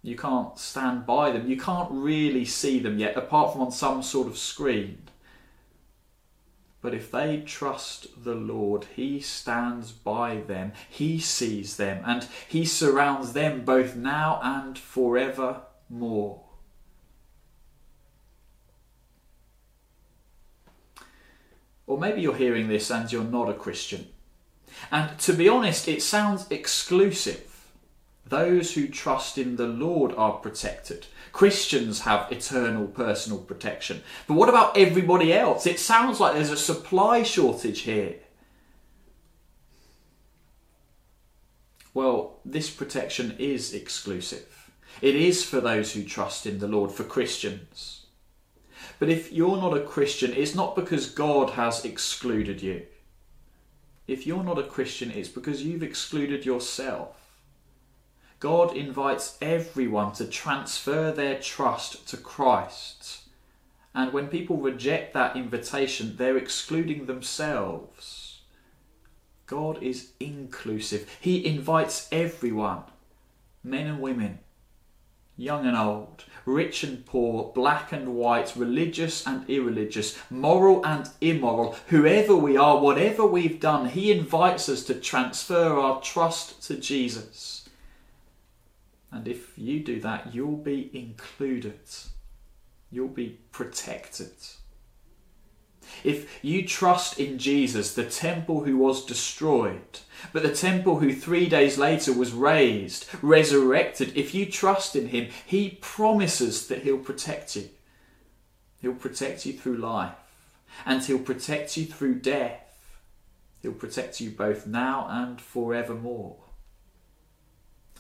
You 0.02 0.16
can't 0.16 0.58
stand 0.58 1.06
by 1.06 1.30
them. 1.32 1.48
You 1.48 1.58
can't 1.58 1.92
really 1.92 2.44
see 2.44 2.80
them 2.80 2.98
yet, 2.98 3.16
apart 3.16 3.54
from 3.54 3.62
on 3.62 3.72
some 3.72 4.02
sort 4.02 4.26
of 4.28 4.36
screen. 4.36 5.04
But 6.82 6.96
if 6.96 7.12
they 7.12 7.44
trust 7.46 8.24
the 8.24 8.34
Lord, 8.34 8.88
He 8.96 9.20
stands 9.20 9.92
by 9.92 10.38
them, 10.38 10.72
He 10.90 11.20
sees 11.20 11.78
them, 11.78 12.02
and 12.04 12.28
He 12.48 12.66
surrounds 12.66 13.34
them 13.34 13.64
both 13.64 13.96
now 13.96 14.40
and 14.42 14.76
forevermore. 14.76 16.42
Or 21.92 22.00
maybe 22.00 22.22
you're 22.22 22.38
hearing 22.38 22.70
this 22.70 22.90
and 22.90 23.12
you're 23.12 23.22
not 23.22 23.50
a 23.50 23.54
Christian. 23.54 24.08
And 24.94 25.20
to 25.20 25.34
be 25.34 25.50
honest, 25.50 25.90
it 25.90 26.02
sounds 26.02 26.50
exclusive. 26.50 27.68
Those 28.26 28.74
who 28.74 28.88
trust 28.88 29.38
in 29.38 29.58
the 29.58 29.68
Lord 29.68 30.14
are 30.16 30.38
protected. 30.38 31.08
Christians 31.34 32.00
have 32.04 32.32
eternal 32.32 32.88
personal 32.88 33.40
protection. 33.40 34.04
But 34.26 34.36
what 34.36 34.48
about 34.48 34.78
everybody 34.78 35.34
else? 35.34 35.68
It 35.68 35.80
sounds 35.80 36.22
like 36.22 36.34
there's 36.34 36.50
a 36.50 36.56
supply 36.56 37.24
shortage 37.24 37.82
here. 37.82 38.16
Well, 41.94 42.40
this 42.46 42.70
protection 42.70 43.36
is 43.38 43.74
exclusive. 43.74 44.72
It 45.02 45.16
is 45.16 45.44
for 45.44 45.60
those 45.60 45.92
who 45.92 46.06
trust 46.06 46.46
in 46.46 46.60
the 46.60 46.70
Lord, 46.70 46.94
for 46.94 47.04
Christians. 47.04 48.01
But 49.02 49.10
if 49.10 49.34
you're 49.34 49.58
not 49.58 49.76
a 49.76 49.82
Christian, 49.82 50.32
it's 50.32 50.54
not 50.54 50.76
because 50.76 51.10
God 51.10 51.50
has 51.54 51.84
excluded 51.84 52.62
you. 52.62 52.86
If 54.06 54.28
you're 54.28 54.44
not 54.44 54.60
a 54.60 54.64
Christian, 54.64 55.10
it's 55.10 55.28
because 55.28 55.64
you've 55.64 55.82
excluded 55.82 56.46
yourself. 56.46 57.16
God 58.40 58.78
invites 58.78 59.40
everyone 59.42 60.12
to 60.14 60.28
transfer 60.28 61.12
their 61.12 61.40
trust 61.40 62.08
to 62.10 62.18
Christ. 62.18 63.22
And 63.96 64.14
when 64.14 64.28
people 64.28 64.58
reject 64.58 65.16
that 65.16 65.36
invitation, 65.36 66.18
they're 66.18 66.38
excluding 66.38 67.08
themselves. 67.08 68.42
God 69.48 69.82
is 69.82 70.12
inclusive. 70.20 71.10
He 71.20 71.44
invites 71.44 72.08
everyone, 72.12 72.84
men 73.64 73.88
and 73.88 74.00
women, 74.00 74.42
young 75.42 75.66
and 75.66 75.76
old, 75.76 76.24
rich 76.46 76.84
and 76.84 77.04
poor, 77.06 77.52
black 77.54 77.92
and 77.92 78.16
white, 78.16 78.56
religious 78.56 79.26
and 79.26 79.50
irreligious, 79.50 80.18
moral 80.30 80.86
and 80.86 81.10
immoral, 81.20 81.76
whoever 81.88 82.36
we 82.36 82.56
are, 82.56 82.80
whatever 82.80 83.26
we've 83.26 83.60
done, 83.60 83.90
He 83.90 84.12
invites 84.12 84.70
us 84.70 84.84
to 84.86 84.94
transfer 84.94 85.80
our 85.80 86.00
trust 86.02 86.62
to 86.68 86.78
Jesus. 86.78 87.68
And 89.12 89.28
if 89.28 89.58
you 89.58 89.80
do 89.82 90.00
that, 90.02 90.34
you'll 90.34 90.58
be 90.58 90.90
included, 90.94 91.80
you'll 92.92 93.08
be 93.08 93.40
protected. 93.52 94.32
If 96.04 96.44
you 96.44 96.68
trust 96.68 97.20
in 97.20 97.38
Jesus, 97.38 97.94
the 97.94 98.06
temple 98.06 98.64
who 98.64 98.78
was 98.78 99.06
destroyed, 99.06 100.00
but 100.32 100.44
the 100.44 100.54
temple 100.54 101.00
who 101.00 101.14
three 101.14 101.48
days 101.48 101.78
later 101.78 102.14
was 102.14 102.34
raised, 102.34 103.08
resurrected, 103.22 104.16
if 104.16 104.34
you 104.34 104.46
trust 104.46 104.96
in 104.96 105.08
him, 105.08 105.30
he 105.46 105.78
promises 105.82 106.68
that 106.68 106.84
he'll 106.84 106.98
protect 106.98 107.56
you. 107.56 107.70
He'll 108.82 108.94
protect 108.94 109.46
you 109.46 109.54
through 109.54 109.78
life, 109.78 110.16
and 110.86 111.04
he'll 111.04 111.20
protect 111.20 111.78
you 111.78 111.86
through 111.86 112.16
death. 112.16 112.80
He'll 113.62 113.74
protect 113.74 114.20
you 114.20 114.32
both 114.32 114.66
now 114.66 115.08
and 115.10 115.40
forevermore. 115.40 116.38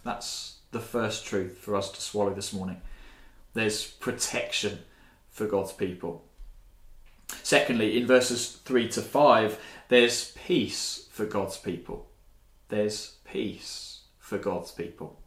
That's 0.03 0.57
the 0.71 0.79
first 0.79 1.25
truth 1.25 1.57
for 1.57 1.75
us 1.75 1.91
to 1.91 2.01
swallow 2.01 2.33
this 2.33 2.53
morning. 2.53 2.81
There's 3.53 3.85
protection 3.85 4.79
for 5.29 5.45
God's 5.45 5.73
people. 5.73 6.25
Secondly, 7.43 7.97
in 7.97 8.07
verses 8.07 8.51
3 8.65 8.89
to 8.89 9.01
5, 9.01 9.59
there's 9.89 10.31
peace 10.31 11.07
for 11.11 11.25
God's 11.25 11.57
people. 11.57 12.07
There's 12.69 13.15
peace 13.25 14.01
for 14.19 14.38
God's 14.38 14.71
people. 14.71 15.19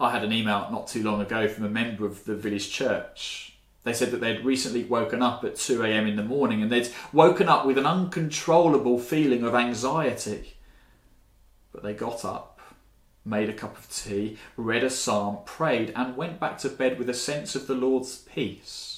I 0.00 0.10
had 0.10 0.24
an 0.24 0.32
email 0.32 0.68
not 0.70 0.88
too 0.88 1.02
long 1.02 1.20
ago 1.20 1.46
from 1.48 1.64
a 1.64 1.68
member 1.68 2.06
of 2.06 2.24
the 2.24 2.34
village 2.34 2.70
church. 2.70 3.56
They 3.84 3.92
said 3.92 4.10
that 4.12 4.20
they'd 4.20 4.44
recently 4.44 4.84
woken 4.84 5.22
up 5.22 5.44
at 5.44 5.56
2 5.56 5.82
a.m. 5.82 6.06
in 6.06 6.16
the 6.16 6.24
morning 6.24 6.62
and 6.62 6.72
they'd 6.72 6.88
woken 7.12 7.48
up 7.48 7.66
with 7.66 7.78
an 7.78 7.86
uncontrollable 7.86 8.98
feeling 8.98 9.44
of 9.44 9.54
anxiety. 9.54 10.54
But 11.70 11.82
they 11.82 11.92
got 11.92 12.24
up 12.24 12.54
made 13.24 13.48
a 13.48 13.54
cup 13.54 13.78
of 13.78 13.90
tea, 13.90 14.36
read 14.56 14.84
a 14.84 14.90
psalm, 14.90 15.38
prayed, 15.44 15.92
and 15.96 16.16
went 16.16 16.38
back 16.38 16.58
to 16.58 16.68
bed 16.68 16.98
with 16.98 17.08
a 17.08 17.14
sense 17.14 17.54
of 17.54 17.66
the 17.66 17.74
Lord's 17.74 18.18
peace. 18.18 18.93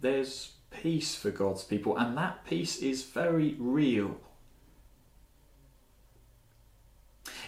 There's 0.00 0.52
peace 0.70 1.14
for 1.14 1.30
God's 1.30 1.64
people, 1.64 1.96
and 1.96 2.16
that 2.16 2.44
peace 2.44 2.78
is 2.78 3.04
very 3.04 3.56
real. 3.58 4.20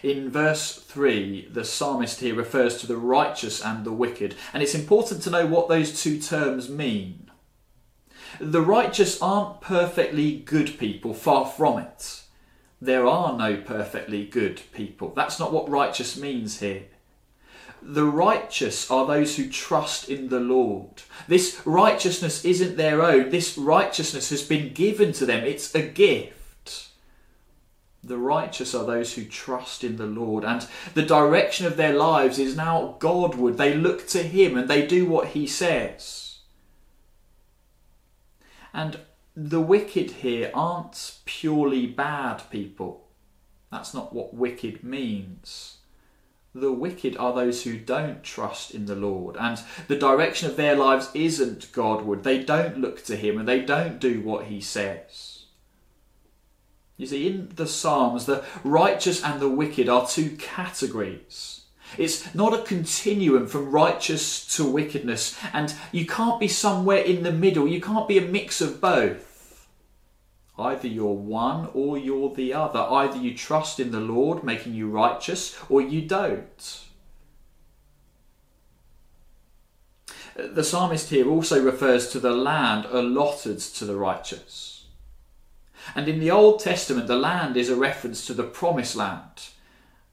In 0.03 0.31
verse 0.31 0.77
3, 0.77 1.49
the 1.53 1.65
psalmist 1.65 2.21
here 2.21 2.35
refers 2.35 2.79
to 2.79 2.87
the 2.87 2.97
righteous 2.97 3.63
and 3.63 3.85
the 3.85 3.93
wicked, 3.93 4.35
and 4.53 4.63
it's 4.63 4.75
important 4.75 5.23
to 5.23 5.31
know 5.31 5.47
what 5.47 5.69
those 5.69 6.03
two 6.03 6.19
terms 6.19 6.71
mean. 6.71 7.31
The 8.41 8.63
righteous 8.63 9.21
aren't 9.21 9.61
perfectly 9.61 10.39
good 10.39 10.79
people, 10.79 11.13
far 11.13 11.45
from 11.45 11.79
it. 11.79 12.23
There 12.81 13.07
are 13.07 13.37
no 13.37 13.57
perfectly 13.57 14.25
good 14.25 14.63
people. 14.73 15.13
That's 15.15 15.39
not 15.39 15.53
what 15.53 15.69
righteous 15.69 16.17
means 16.17 16.61
here. 16.61 16.85
The 17.83 18.05
righteous 18.05 18.91
are 18.91 19.07
those 19.07 19.37
who 19.37 19.49
trust 19.49 20.09
in 20.09 20.29
the 20.29 20.41
Lord. 20.41 21.03
This 21.29 21.63
righteousness 21.65 22.45
isn't 22.45 22.77
their 22.77 23.03
own. 23.03 23.31
This 23.31 23.57
righteousness 23.57 24.31
has 24.31 24.43
been 24.43 24.75
given 24.75 25.13
to 25.13 25.27
them. 25.27 25.45
It's 25.45 25.75
a 25.75 25.83
gift. 25.83 26.89
The 28.03 28.19
righteous 28.19 28.75
are 28.75 28.85
those 28.85 29.15
who 29.15 29.25
trust 29.25 29.85
in 29.85 29.97
the 29.97 30.07
Lord, 30.07 30.43
and 30.43 30.67
the 30.95 31.03
direction 31.03 31.67
of 31.67 31.77
their 31.77 31.93
lives 31.93 32.39
is 32.39 32.57
now 32.57 32.97
Godward. 32.99 33.59
They 33.59 33.75
look 33.75 34.07
to 34.09 34.23
Him 34.23 34.57
and 34.57 34.69
they 34.69 34.87
do 34.87 35.07
what 35.07 35.29
He 35.29 35.47
says. 35.47 36.39
And 38.73 39.01
the 39.37 39.61
wicked 39.61 40.11
here 40.11 40.51
aren't 40.55 41.19
purely 41.25 41.87
bad 41.87 42.43
people. 42.51 43.09
That's 43.71 43.93
not 43.93 44.13
what 44.13 44.35
wicked 44.35 44.83
means. 44.83 45.79
The 46.55 46.73
wicked 46.73 47.17
are 47.17 47.33
those 47.33 47.63
who 47.63 47.79
don't 47.79 48.25
trust 48.25 48.73
in 48.73 48.87
the 48.87 48.97
Lord, 48.97 49.37
and 49.39 49.61
the 49.87 49.97
direction 49.97 50.51
of 50.51 50.57
their 50.57 50.75
lives 50.75 51.09
isn't 51.15 51.71
Godward. 51.71 52.25
They 52.25 52.43
don't 52.43 52.79
look 52.79 53.05
to 53.05 53.17
Him 53.17 53.39
and 53.39 53.47
they 53.47 53.61
don't 53.61 54.01
do 54.01 54.21
what 54.21 54.47
He 54.47 54.61
says. 54.61 55.45
You 56.97 57.07
see, 57.07 57.29
in 57.29 57.51
the 57.55 57.69
Psalms, 57.69 58.27
the 58.27 58.45
righteous 58.65 59.23
and 59.23 59.41
the 59.41 59.49
wicked 59.49 59.89
are 59.89 60.07
two 60.07 60.37
categories. 60.37 61.63
It's 61.97 62.35
not 62.35 62.53
a 62.53 62.63
continuum 62.63 63.47
from 63.47 63.71
righteous 63.71 64.47
to 64.57 64.65
wickedness, 64.65 65.39
and 65.53 65.73
you 65.93 66.05
can't 66.05 66.41
be 66.41 66.49
somewhere 66.49 67.03
in 67.03 67.23
the 67.23 67.33
middle. 67.33 67.67
You 67.67 67.81
can't 67.81 68.09
be 68.09 68.19
a 68.19 68.23
mix 68.23 68.61
of 68.61 68.81
both. 68.81 69.30
Either 70.61 70.89
you're 70.89 71.15
one 71.15 71.69
or 71.75 71.99
you're 71.99 72.35
the 72.35 72.53
other. 72.53 72.81
Either 72.81 73.19
you 73.19 73.35
trust 73.35 73.81
in 73.81 73.91
the 73.91 74.01
Lord, 74.01 74.45
making 74.45 74.75
you 74.75 74.89
righteous, 74.89 75.59
or 75.69 75.81
you 75.81 76.03
don't. 76.03 76.81
The 80.37 80.65
psalmist 80.65 81.11
here 81.11 81.29
also 81.29 81.63
refers 81.63 82.09
to 82.11 82.21
the 82.21 82.33
land 82.33 82.87
allotted 82.87 83.59
to 83.59 83.85
the 83.85 83.97
righteous. 83.97 84.87
And 85.95 86.09
in 86.09 86.21
the 86.21 86.31
Old 86.31 86.61
Testament, 86.61 87.07
the 87.07 87.17
land 87.17 87.57
is 87.57 87.69
a 87.69 87.77
reference 87.77 88.27
to 88.27 88.35
the 88.35 88.45
promised 88.45 88.97
land. 88.97 89.49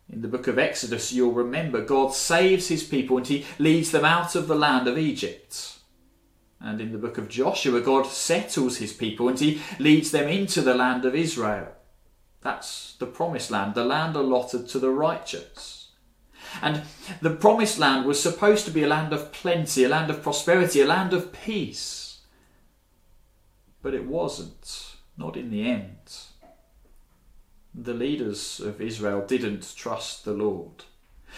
In 0.10 0.22
the 0.22 0.28
book 0.28 0.48
of 0.48 0.58
Exodus, 0.58 1.12
you'll 1.12 1.34
remember 1.34 1.84
God 1.84 2.14
saves 2.14 2.70
his 2.70 2.84
people 2.84 3.18
and 3.18 3.28
he 3.28 3.46
leads 3.60 3.92
them 3.92 4.06
out 4.06 4.36
of 4.36 4.48
the 4.48 4.56
land 4.56 4.88
of 4.88 4.98
Egypt. 4.98 5.77
And 6.60 6.82
in 6.82 6.92
the 6.92 6.98
book 6.98 7.18
of 7.18 7.30
Joshua, 7.30 7.82
God 7.82 8.08
settles 8.08 8.78
his 8.78 8.94
people 8.94 9.30
and 9.30 9.40
he 9.40 9.62
leads 9.80 10.12
them 10.12 10.28
into 10.28 10.62
the 10.62 10.74
land 10.74 11.06
of 11.06 11.16
Israel. 11.16 11.68
That's 12.42 12.96
the 12.96 13.06
promised 13.06 13.52
land, 13.52 13.76
the 13.76 13.86
land 13.86 14.16
allotted 14.16 14.68
to 14.70 14.80
the 14.80 14.90
righteous. 14.90 15.90
And 16.62 16.84
the 17.22 17.36
promised 17.36 17.78
land 17.78 18.06
was 18.06 18.22
supposed 18.22 18.66
to 18.66 18.72
be 18.72 18.84
a 18.84 18.88
land 18.88 19.14
of 19.14 19.32
plenty, 19.32 19.84
a 19.84 19.90
land 19.90 20.10
of 20.10 20.24
prosperity, 20.24 20.82
a 20.82 20.86
land 20.86 21.14
of 21.14 21.32
peace. 21.32 22.22
But 23.82 23.94
it 23.94 24.06
wasn't. 24.06 24.96
Not 25.18 25.36
in 25.36 25.50
the 25.50 25.68
end. 25.68 26.16
The 27.74 27.94
leaders 27.94 28.60
of 28.60 28.80
Israel 28.80 29.26
didn't 29.26 29.74
trust 29.76 30.26
the 30.26 30.34
Lord. 30.34 30.84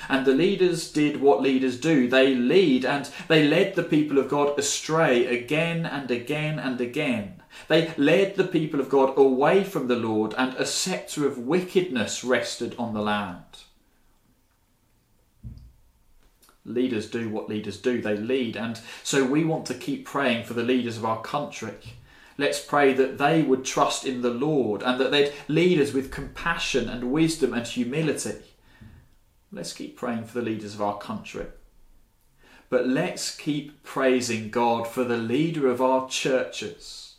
And 0.07 0.25
the 0.25 0.33
leaders 0.33 0.91
did 0.91 1.21
what 1.21 1.41
leaders 1.41 1.79
do. 1.79 2.07
They 2.07 2.33
lead 2.35 2.85
and 2.85 3.09
they 3.27 3.47
led 3.47 3.75
the 3.75 3.83
people 3.83 4.17
of 4.17 4.29
God 4.29 4.57
astray 4.57 5.25
again 5.25 5.85
and 5.85 6.09
again 6.09 6.59
and 6.59 6.79
again. 6.79 7.41
They 7.67 7.93
led 7.97 8.35
the 8.35 8.47
people 8.47 8.79
of 8.79 8.89
God 8.89 9.17
away 9.17 9.63
from 9.63 9.87
the 9.87 9.95
Lord, 9.95 10.35
and 10.37 10.53
a 10.53 10.65
sceptre 10.65 11.27
of 11.27 11.39
wickedness 11.39 12.23
rested 12.23 12.75
on 12.77 12.93
the 12.93 13.01
land. 13.01 13.43
Leaders 16.63 17.09
do 17.09 17.27
what 17.27 17.49
leaders 17.49 17.81
do, 17.81 18.01
they 18.01 18.15
lead, 18.15 18.55
and 18.55 18.79
so 19.03 19.25
we 19.25 19.43
want 19.43 19.65
to 19.65 19.73
keep 19.73 20.05
praying 20.05 20.45
for 20.45 20.53
the 20.53 20.63
leaders 20.63 20.95
of 20.97 21.05
our 21.05 21.21
country 21.21 21.73
Let's 22.39 22.61
pray 22.61 22.93
that 22.93 23.17
they 23.17 23.41
would 23.41 23.65
trust 23.65 24.05
in 24.05 24.21
the 24.21 24.29
Lord 24.29 24.81
and 24.81 24.97
that 25.01 25.11
they'd 25.11 25.33
lead 25.49 25.81
us 25.81 25.91
with 25.91 26.09
compassion 26.09 26.87
and 26.87 27.11
wisdom 27.11 27.53
and 27.53 27.67
humility. 27.67 28.37
Let's 29.51 29.73
keep 29.73 29.97
praying 29.97 30.25
for 30.25 30.39
the 30.39 30.45
leaders 30.45 30.75
of 30.75 30.81
our 30.81 30.97
country. 30.97 31.47
But 32.69 32.87
let's 32.87 33.35
keep 33.35 33.83
praising 33.83 34.51
God 34.51 34.87
for 34.87 35.03
the 35.03 35.17
leader 35.17 35.67
of 35.67 35.81
our 35.81 36.07
churches. 36.07 37.15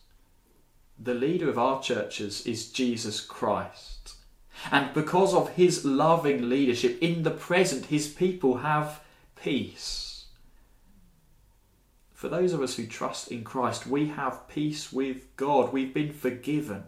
The 0.99 1.15
leader 1.15 1.49
of 1.49 1.59
our 1.59 1.83
churches 1.83 2.47
is 2.47 2.71
Jesus 2.71 3.21
Christ. 3.21 4.15
And 4.71 4.93
because 4.95 5.35
of 5.35 5.51
his 5.51 5.85
loving 5.85 6.49
leadership 6.49 6.99
in 7.01 7.23
the 7.23 7.31
present, 7.31 7.87
his 7.87 8.07
people 8.09 8.59
have 8.59 9.01
peace. 9.43 10.27
For 12.13 12.29
those 12.29 12.53
of 12.53 12.61
us 12.61 12.77
who 12.77 12.87
trust 12.87 13.33
in 13.33 13.43
Christ, 13.43 13.87
we 13.87 14.09
have 14.09 14.47
peace 14.47 14.93
with 14.93 15.35
God. 15.37 15.73
We've 15.73 15.95
been 15.95 16.13
forgiven. 16.13 16.85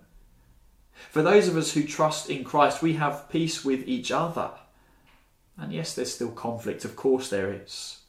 For 1.11 1.23
those 1.23 1.49
of 1.49 1.57
us 1.57 1.73
who 1.73 1.85
trust 1.85 2.29
in 2.29 2.45
Christ, 2.45 2.83
we 2.83 2.93
have 2.95 3.31
peace 3.31 3.65
with 3.65 3.89
each 3.89 4.13
other. 4.13 4.51
And 5.59 5.73
yes, 5.73 5.95
there's 5.95 6.15
still 6.15 6.31
conflict, 6.31 6.85
of 6.85 6.97
course 6.97 7.29
there 7.31 7.53
is. 7.53 8.01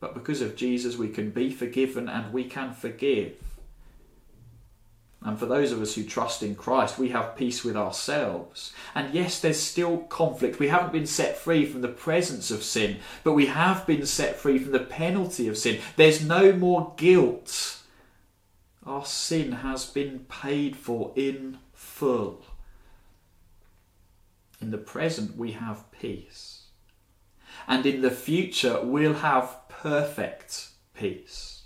But 0.00 0.14
because 0.14 0.40
of 0.40 0.56
Jesus, 0.56 0.96
we 0.96 1.08
can 1.08 1.30
be 1.30 1.50
forgiven 1.50 2.08
and 2.08 2.32
we 2.32 2.44
can 2.44 2.72
forgive. 2.72 3.36
And 5.22 5.38
for 5.38 5.46
those 5.46 5.72
of 5.72 5.80
us 5.80 5.94
who 5.94 6.04
trust 6.04 6.42
in 6.42 6.54
Christ, 6.54 6.98
we 6.98 7.08
have 7.08 7.34
peace 7.34 7.64
with 7.64 7.76
ourselves. 7.76 8.74
And 8.94 9.14
yes, 9.14 9.40
there's 9.40 9.58
still 9.58 9.98
conflict. 9.98 10.58
We 10.58 10.68
haven't 10.68 10.92
been 10.92 11.06
set 11.06 11.38
free 11.38 11.64
from 11.64 11.80
the 11.80 11.88
presence 11.88 12.50
of 12.50 12.62
sin, 12.62 12.98
but 13.22 13.32
we 13.32 13.46
have 13.46 13.86
been 13.86 14.04
set 14.04 14.36
free 14.36 14.58
from 14.58 14.72
the 14.72 14.80
penalty 14.80 15.48
of 15.48 15.56
sin. 15.56 15.80
There's 15.96 16.22
no 16.22 16.52
more 16.52 16.92
guilt. 16.98 17.78
Our 18.84 19.06
sin 19.06 19.52
has 19.52 19.86
been 19.86 20.26
paid 20.28 20.76
for 20.76 21.14
in 21.16 21.56
full. 21.72 22.44
In 24.60 24.70
the 24.70 24.78
present, 24.78 25.38
we 25.38 25.52
have 25.52 25.90
peace. 25.90 26.63
And 27.66 27.86
in 27.86 28.02
the 28.02 28.10
future, 28.10 28.80
we'll 28.82 29.14
have 29.14 29.68
perfect 29.68 30.68
peace. 30.94 31.62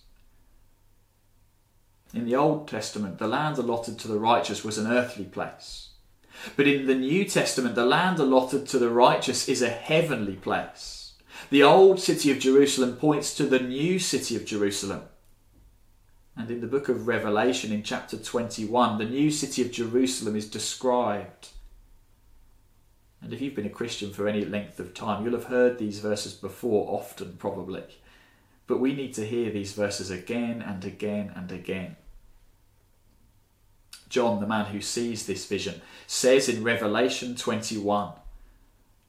In 2.14 2.24
the 2.24 2.36
Old 2.36 2.68
Testament, 2.68 3.18
the 3.18 3.28
land 3.28 3.58
allotted 3.58 3.98
to 3.98 4.08
the 4.08 4.18
righteous 4.18 4.64
was 4.64 4.78
an 4.78 4.90
earthly 4.90 5.24
place. 5.24 5.90
But 6.56 6.66
in 6.66 6.86
the 6.86 6.94
New 6.94 7.24
Testament, 7.24 7.74
the 7.74 7.84
land 7.84 8.18
allotted 8.18 8.66
to 8.68 8.78
the 8.78 8.90
righteous 8.90 9.48
is 9.48 9.60
a 9.60 9.68
heavenly 9.68 10.36
place. 10.36 11.14
The 11.50 11.62
old 11.62 12.00
city 12.00 12.30
of 12.30 12.38
Jerusalem 12.38 12.96
points 12.96 13.34
to 13.36 13.44
the 13.44 13.58
new 13.58 13.98
city 13.98 14.36
of 14.36 14.44
Jerusalem. 14.44 15.02
And 16.36 16.50
in 16.50 16.60
the 16.60 16.66
book 16.66 16.88
of 16.88 17.08
Revelation, 17.08 17.72
in 17.72 17.82
chapter 17.82 18.16
21, 18.16 18.98
the 18.98 19.04
new 19.04 19.30
city 19.30 19.62
of 19.62 19.72
Jerusalem 19.72 20.36
is 20.36 20.48
described. 20.48 21.48
And 23.20 23.32
if 23.32 23.40
you've 23.40 23.54
been 23.54 23.66
a 23.66 23.70
Christian 23.70 24.12
for 24.12 24.28
any 24.28 24.44
length 24.44 24.78
of 24.78 24.94
time, 24.94 25.24
you'll 25.24 25.34
have 25.34 25.44
heard 25.44 25.78
these 25.78 25.98
verses 25.98 26.34
before, 26.34 26.98
often 26.98 27.36
probably. 27.38 27.82
But 28.66 28.80
we 28.80 28.94
need 28.94 29.14
to 29.14 29.26
hear 29.26 29.50
these 29.50 29.72
verses 29.72 30.10
again 30.10 30.62
and 30.62 30.84
again 30.84 31.32
and 31.34 31.50
again. 31.50 31.96
John, 34.08 34.40
the 34.40 34.46
man 34.46 34.66
who 34.66 34.80
sees 34.80 35.26
this 35.26 35.46
vision, 35.46 35.80
says 36.06 36.48
in 36.48 36.64
Revelation 36.64 37.34
21 37.34 38.12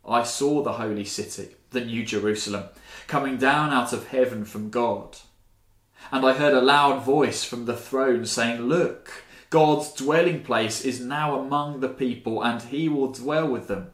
I 0.07 0.23
saw 0.23 0.63
the 0.63 0.73
holy 0.73 1.05
city, 1.05 1.55
the 1.71 1.81
new 1.81 2.03
Jerusalem, 2.03 2.65
coming 3.07 3.37
down 3.37 3.71
out 3.71 3.93
of 3.93 4.07
heaven 4.07 4.43
from 4.43 4.69
God. 4.69 5.17
And 6.11 6.25
I 6.25 6.33
heard 6.33 6.53
a 6.53 6.61
loud 6.61 7.03
voice 7.03 7.43
from 7.43 7.65
the 7.65 7.77
throne 7.77 8.25
saying, 8.25 8.61
Look, 8.61 9.23
God's 9.49 9.93
dwelling 9.93 10.43
place 10.43 10.83
is 10.83 10.99
now 10.99 11.39
among 11.39 11.79
the 11.79 11.89
people, 11.89 12.43
and 12.43 12.61
he 12.61 12.89
will 12.89 13.11
dwell 13.11 13.47
with 13.47 13.67
them. 13.67 13.91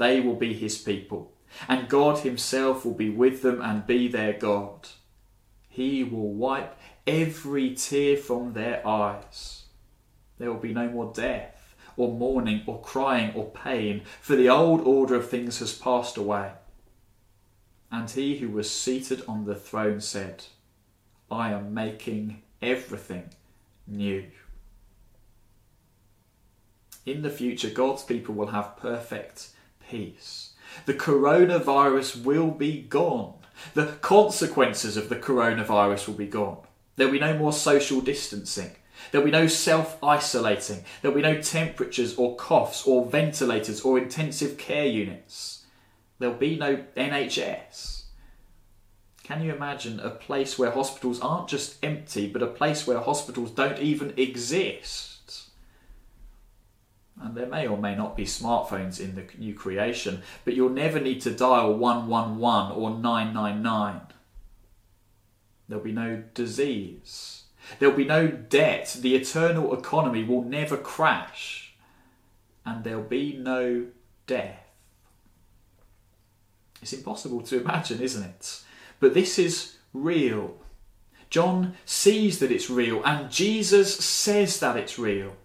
They 0.00 0.20
will 0.20 0.36
be 0.46 0.52
his 0.52 0.76
people 0.78 1.22
and 1.68 1.88
God 1.88 2.20
Himself 2.20 2.84
will 2.84 2.94
be 2.94 3.10
with 3.10 3.42
them 3.42 3.60
and 3.60 3.86
be 3.86 4.08
their 4.08 4.32
God. 4.32 4.88
He 5.68 6.04
will 6.04 6.32
wipe 6.32 6.76
every 7.06 7.74
tear 7.74 8.16
from 8.16 8.52
their 8.52 8.86
eyes. 8.86 9.64
There 10.38 10.52
will 10.52 10.60
be 10.60 10.72
no 10.72 10.88
more 10.88 11.12
death, 11.12 11.74
or 11.96 12.12
mourning 12.12 12.62
or 12.66 12.80
crying 12.80 13.34
or 13.34 13.50
pain, 13.50 14.02
for 14.20 14.36
the 14.36 14.48
old 14.48 14.80
order 14.82 15.14
of 15.16 15.28
things 15.28 15.58
has 15.58 15.74
passed 15.74 16.16
away. 16.16 16.52
And 17.92 18.08
he 18.08 18.38
who 18.38 18.48
was 18.48 18.70
seated 18.70 19.22
on 19.26 19.44
the 19.44 19.54
throne 19.54 20.00
said, 20.00 20.44
I 21.30 21.52
am 21.52 21.74
making 21.74 22.42
everything 22.62 23.30
new. 23.86 24.26
In 27.04 27.22
the 27.22 27.30
future, 27.30 27.70
God's 27.70 28.04
people 28.04 28.34
will 28.34 28.48
have 28.48 28.76
perfect 28.76 29.50
peace. 29.90 30.50
The 30.86 30.94
coronavirus 30.94 32.24
will 32.24 32.50
be 32.50 32.80
gone. 32.80 33.34
The 33.74 33.86
consequences 34.00 34.96
of 34.96 35.08
the 35.08 35.16
coronavirus 35.16 36.06
will 36.06 36.14
be 36.14 36.26
gone. 36.26 36.58
There'll 36.96 37.12
be 37.12 37.18
no 37.18 37.36
more 37.36 37.52
social 37.52 38.00
distancing. 38.00 38.72
There'll 39.10 39.24
be 39.24 39.30
no 39.30 39.46
self 39.46 40.02
isolating. 40.02 40.84
There'll 41.00 41.16
be 41.16 41.22
no 41.22 41.40
temperatures 41.40 42.16
or 42.16 42.36
coughs 42.36 42.86
or 42.86 43.06
ventilators 43.06 43.80
or 43.80 43.98
intensive 43.98 44.56
care 44.56 44.86
units. 44.86 45.64
There'll 46.18 46.36
be 46.36 46.56
no 46.56 46.84
NHS. 46.96 48.04
Can 49.24 49.42
you 49.42 49.54
imagine 49.54 50.00
a 50.00 50.10
place 50.10 50.58
where 50.58 50.70
hospitals 50.70 51.20
aren't 51.20 51.48
just 51.48 51.82
empty, 51.84 52.26
but 52.26 52.42
a 52.42 52.46
place 52.46 52.86
where 52.86 52.98
hospitals 52.98 53.50
don't 53.50 53.78
even 53.78 54.12
exist? 54.16 55.09
And 57.20 57.34
there 57.34 57.46
may 57.46 57.66
or 57.66 57.76
may 57.76 57.94
not 57.94 58.16
be 58.16 58.24
smartphones 58.24 58.98
in 58.98 59.14
the 59.14 59.24
new 59.38 59.54
creation, 59.54 60.22
but 60.44 60.54
you'll 60.54 60.70
never 60.70 60.98
need 60.98 61.20
to 61.22 61.30
dial 61.30 61.74
111 61.74 62.72
or 62.76 62.90
999. 62.90 64.00
There'll 65.68 65.84
be 65.84 65.92
no 65.92 66.24
disease. 66.34 67.44
There'll 67.78 67.96
be 67.96 68.04
no 68.04 68.26
debt. 68.26 68.96
The 69.00 69.14
eternal 69.14 69.74
economy 69.74 70.24
will 70.24 70.42
never 70.42 70.76
crash. 70.76 71.74
And 72.64 72.82
there'll 72.84 73.02
be 73.02 73.36
no 73.36 73.86
death. 74.26 74.66
It's 76.82 76.92
impossible 76.92 77.42
to 77.42 77.60
imagine, 77.60 78.00
isn't 78.00 78.24
it? 78.24 78.62
But 78.98 79.14
this 79.14 79.38
is 79.38 79.76
real. 79.92 80.56
John 81.28 81.74
sees 81.84 82.38
that 82.40 82.50
it's 82.50 82.70
real, 82.70 83.02
and 83.04 83.30
Jesus 83.30 83.96
says 84.04 84.58
that 84.60 84.76
it's 84.76 84.98
real. 84.98 85.36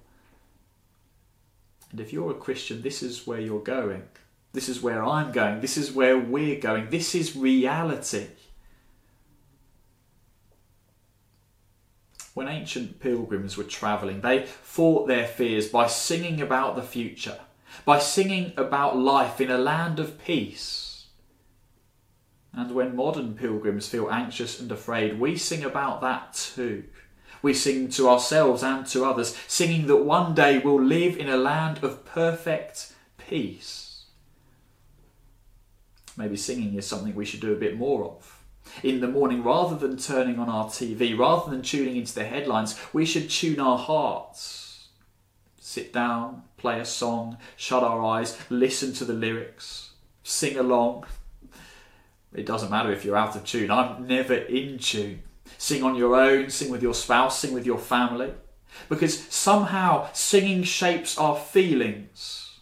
And 1.95 2.01
if 2.01 2.11
you're 2.11 2.31
a 2.31 2.33
Christian, 2.33 2.81
this 2.81 3.01
is 3.01 3.25
where 3.25 3.39
you're 3.39 3.61
going. 3.61 4.03
This 4.51 4.67
is 4.67 4.81
where 4.81 5.01
I'm 5.01 5.31
going. 5.31 5.61
This 5.61 5.77
is 5.77 5.93
where 5.93 6.19
we're 6.19 6.59
going. 6.59 6.89
This 6.89 7.15
is 7.15 7.37
reality. 7.37 8.27
When 12.33 12.49
ancient 12.49 12.99
pilgrims 12.99 13.55
were 13.55 13.63
travelling, 13.63 14.19
they 14.19 14.45
fought 14.45 15.07
their 15.07 15.25
fears 15.25 15.69
by 15.69 15.87
singing 15.87 16.41
about 16.41 16.75
the 16.75 16.81
future, 16.81 17.39
by 17.85 17.99
singing 17.99 18.51
about 18.57 18.97
life 18.97 19.39
in 19.39 19.49
a 19.49 19.57
land 19.57 19.97
of 19.97 20.21
peace. 20.21 21.05
And 22.51 22.75
when 22.75 22.97
modern 22.97 23.35
pilgrims 23.35 23.87
feel 23.87 24.11
anxious 24.11 24.59
and 24.59 24.69
afraid, 24.69 25.17
we 25.17 25.37
sing 25.37 25.63
about 25.63 26.01
that 26.01 26.33
too. 26.33 26.83
We 27.45 27.53
sing 27.53 27.89
to 27.89 28.09
ourselves 28.09 28.63
and 28.63 28.87
to 28.87 29.05
others, 29.05 29.37
singing 29.47 29.85
that 29.85 29.97
one 29.97 30.33
day 30.33 30.57
we'll 30.57 30.81
live 30.81 31.15
in 31.15 31.29
a 31.29 31.37
land 31.37 31.83
of 31.83 32.03
perfect 32.03 32.91
peace. 33.19 34.05
Maybe 36.17 36.37
singing 36.37 36.73
is 36.73 36.87
something 36.87 37.13
we 37.13 37.23
should 37.23 37.41
do 37.41 37.53
a 37.53 37.59
bit 37.59 37.77
more 37.77 38.03
of. 38.03 38.43
In 38.81 38.99
the 38.99 39.07
morning, 39.07 39.43
rather 39.43 39.75
than 39.75 39.95
turning 39.95 40.39
on 40.39 40.49
our 40.49 40.65
TV, 40.65 41.15
rather 41.15 41.51
than 41.51 41.61
tuning 41.61 41.97
into 41.97 42.15
the 42.15 42.25
headlines, 42.25 42.79
we 42.93 43.05
should 43.05 43.29
tune 43.29 43.59
our 43.59 43.77
hearts. 43.77 44.87
Sit 45.59 45.93
down, 45.93 46.41
play 46.57 46.79
a 46.79 46.85
song, 46.85 47.37
shut 47.55 47.83
our 47.83 48.03
eyes, 48.03 48.39
listen 48.49 48.91
to 48.93 49.05
the 49.05 49.13
lyrics, 49.13 49.91
sing 50.23 50.57
along. 50.57 51.05
It 52.33 52.47
doesn't 52.47 52.71
matter 52.71 52.91
if 52.91 53.05
you're 53.05 53.15
out 53.15 53.35
of 53.35 53.45
tune, 53.45 53.69
I'm 53.69 54.07
never 54.07 54.33
in 54.33 54.79
tune. 54.79 55.21
Sing 55.57 55.83
on 55.83 55.95
your 55.95 56.15
own, 56.15 56.49
sing 56.49 56.71
with 56.71 56.83
your 56.83 56.93
spouse, 56.93 57.39
sing 57.39 57.53
with 57.53 57.65
your 57.65 57.77
family. 57.77 58.33
Because 58.89 59.19
somehow 59.33 60.09
singing 60.13 60.63
shapes 60.63 61.17
our 61.17 61.35
feelings. 61.35 62.59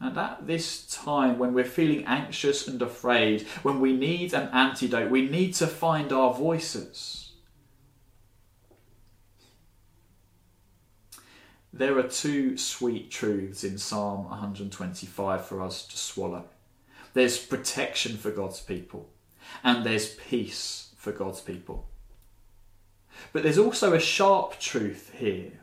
And 0.00 0.18
at 0.18 0.46
this 0.46 0.86
time, 0.86 1.38
when 1.38 1.54
we're 1.54 1.64
feeling 1.64 2.04
anxious 2.04 2.66
and 2.66 2.82
afraid, 2.82 3.42
when 3.62 3.80
we 3.80 3.96
need 3.96 4.34
an 4.34 4.48
antidote, 4.52 5.10
we 5.10 5.28
need 5.28 5.54
to 5.54 5.66
find 5.66 6.12
our 6.12 6.34
voices. 6.34 7.32
There 11.72 11.98
are 11.98 12.08
two 12.08 12.56
sweet 12.56 13.10
truths 13.10 13.64
in 13.64 13.78
Psalm 13.78 14.24
125 14.24 15.46
for 15.46 15.62
us 15.62 15.86
to 15.86 15.96
swallow 15.96 16.44
there's 17.14 17.38
protection 17.38 18.16
for 18.16 18.30
God's 18.30 18.60
people, 18.60 19.08
and 19.62 19.86
there's 19.86 20.14
peace 20.14 20.83
for 21.04 21.12
God's 21.12 21.40
people. 21.40 21.86
But 23.32 23.42
there's 23.42 23.58
also 23.58 23.92
a 23.92 24.00
sharp 24.00 24.58
truth 24.58 25.12
here. 25.16 25.60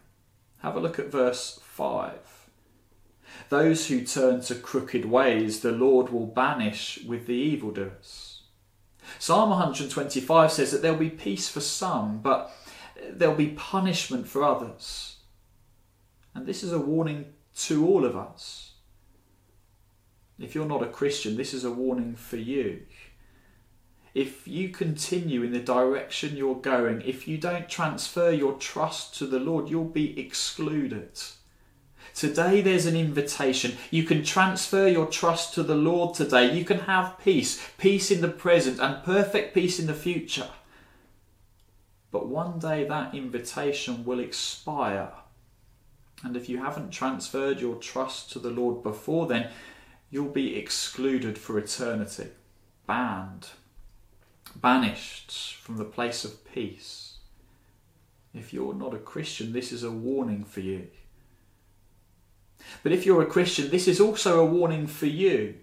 Have 0.60 0.76
a 0.76 0.80
look 0.80 1.00
at 1.00 1.12
verse 1.12 1.60
5. 1.64 2.14
Those 3.50 3.88
who 3.88 4.06
turn 4.06 4.42
to 4.42 4.56
crooked 4.56 5.04
ways, 5.06 5.60
the 5.60 5.72
Lord 5.72 6.10
will 6.10 6.28
banish 6.28 7.00
with 7.06 7.26
the 7.26 7.34
evildoers. 7.34 8.44
Psalm 9.20 9.50
125 9.50 10.52
says 10.52 10.72
that 10.72 10.82
there'll 10.82 10.98
be 10.98 11.10
peace 11.10 11.50
for 11.50 11.60
some, 11.60 12.22
but 12.22 12.56
there'll 13.10 13.36
be 13.36 13.50
punishment 13.50 14.28
for 14.28 14.44
others. 14.44 15.18
And 16.36 16.46
this 16.46 16.64
is 16.64 16.72
a 16.72 16.80
warning 16.80 17.26
to 17.58 17.86
all 17.86 18.06
of 18.06 18.16
us. 18.16 18.76
If 20.40 20.56
you're 20.56 20.66
not 20.66 20.84
a 20.84 20.88
Christian, 20.88 21.36
this 21.36 21.54
is 21.54 21.66
a 21.66 21.72
warning 21.72 22.16
for 22.16 22.38
you 22.38 22.84
if 24.14 24.48
you 24.48 24.70
continue 24.70 25.42
in 25.44 25.54
the 25.54 25.60
direction 25.60 26.36
you're 26.36 26.56
going, 26.56 27.02
if 27.02 27.28
you 27.28 27.38
don't 27.38 27.70
transfer 27.70 28.30
your 28.30 28.54
trust 28.54 29.16
to 29.18 29.26
the 29.26 29.40
Lord, 29.40 29.70
you'll 29.70 29.86
be 29.86 30.20
excluded. 30.20 31.22
Today, 32.14 32.60
there's 32.60 32.86
an 32.86 32.98
invitation. 32.98 33.78
You 33.90 34.04
can 34.04 34.24
transfer 34.24 34.88
your 34.88 35.06
trust 35.06 35.54
to 35.54 35.64
the 35.64 35.76
Lord 35.76 36.14
today. 36.14 36.54
You 36.54 36.66
can 36.66 36.80
have 36.80 37.20
peace, 37.24 37.66
peace 37.78 38.12
in 38.12 38.20
the 38.20 38.28
present, 38.28 38.80
and 38.80 39.04
perfect 39.04 39.54
peace 39.54 39.80
in 39.80 39.88
the 39.88 39.94
future. 39.94 40.50
But 42.12 42.28
one 42.28 42.60
day, 42.60 42.84
that 42.84 43.16
invitation 43.16 44.04
will 44.04 44.20
expire. 44.20 45.14
And 46.22 46.36
if 46.36 46.50
you 46.50 46.58
haven't 46.58 46.92
transferred 46.92 47.62
your 47.62 47.76
trust 47.76 48.30
to 48.34 48.40
the 48.40 48.50
Lord 48.50 48.84
before 48.84 49.28
then, 49.28 49.50
you'll 50.10 50.26
be 50.26 50.58
excluded 50.58 51.38
for 51.38 51.58
eternity, 51.58 52.28
banned 52.86 53.48
banished 54.56 55.56
from 55.56 55.78
the 55.78 55.86
place 55.86 56.26
of 56.26 56.46
peace. 56.52 57.18
If 58.34 58.54
you're 58.54 58.74
not 58.74 58.94
a 58.94 59.00
Christian, 59.00 59.54
this 59.54 59.72
is 59.72 59.84
a 59.84 59.92
warning 59.92 60.44
for 60.44 60.62
you. 60.62 60.88
But 62.84 62.92
if 62.92 63.06
you're 63.06 63.22
a 63.22 63.28
Christian, 63.28 63.70
this 63.70 63.88
is 63.88 64.00
also 64.00 64.40
a 64.40 64.46
warning 64.46 64.88
for 64.88 65.08
you. 65.08 65.56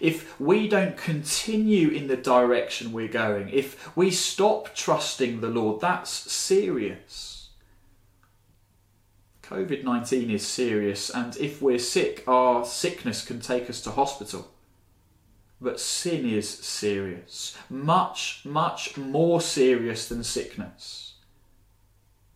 If 0.00 0.40
we 0.40 0.68
don't 0.68 0.96
continue 0.96 1.88
in 1.90 2.08
the 2.08 2.16
direction 2.16 2.92
we're 2.92 3.08
going, 3.08 3.50
if 3.50 3.96
we 3.96 4.10
stop 4.10 4.74
trusting 4.74 5.40
the 5.40 5.48
Lord, 5.48 5.80
that's 5.80 6.10
serious. 6.10 7.50
COVID 9.42 9.84
19 9.84 10.30
is 10.30 10.46
serious, 10.46 11.10
and 11.10 11.36
if 11.36 11.60
we're 11.60 11.78
sick, 11.78 12.24
our 12.26 12.64
sickness 12.64 13.24
can 13.24 13.40
take 13.40 13.68
us 13.68 13.82
to 13.82 13.90
hospital. 13.90 14.50
But 15.62 15.78
sin 15.78 16.28
is 16.28 16.48
serious, 16.48 17.56
much, 17.70 18.42
much 18.44 18.96
more 18.96 19.40
serious 19.40 20.08
than 20.08 20.24
sickness. 20.24 21.14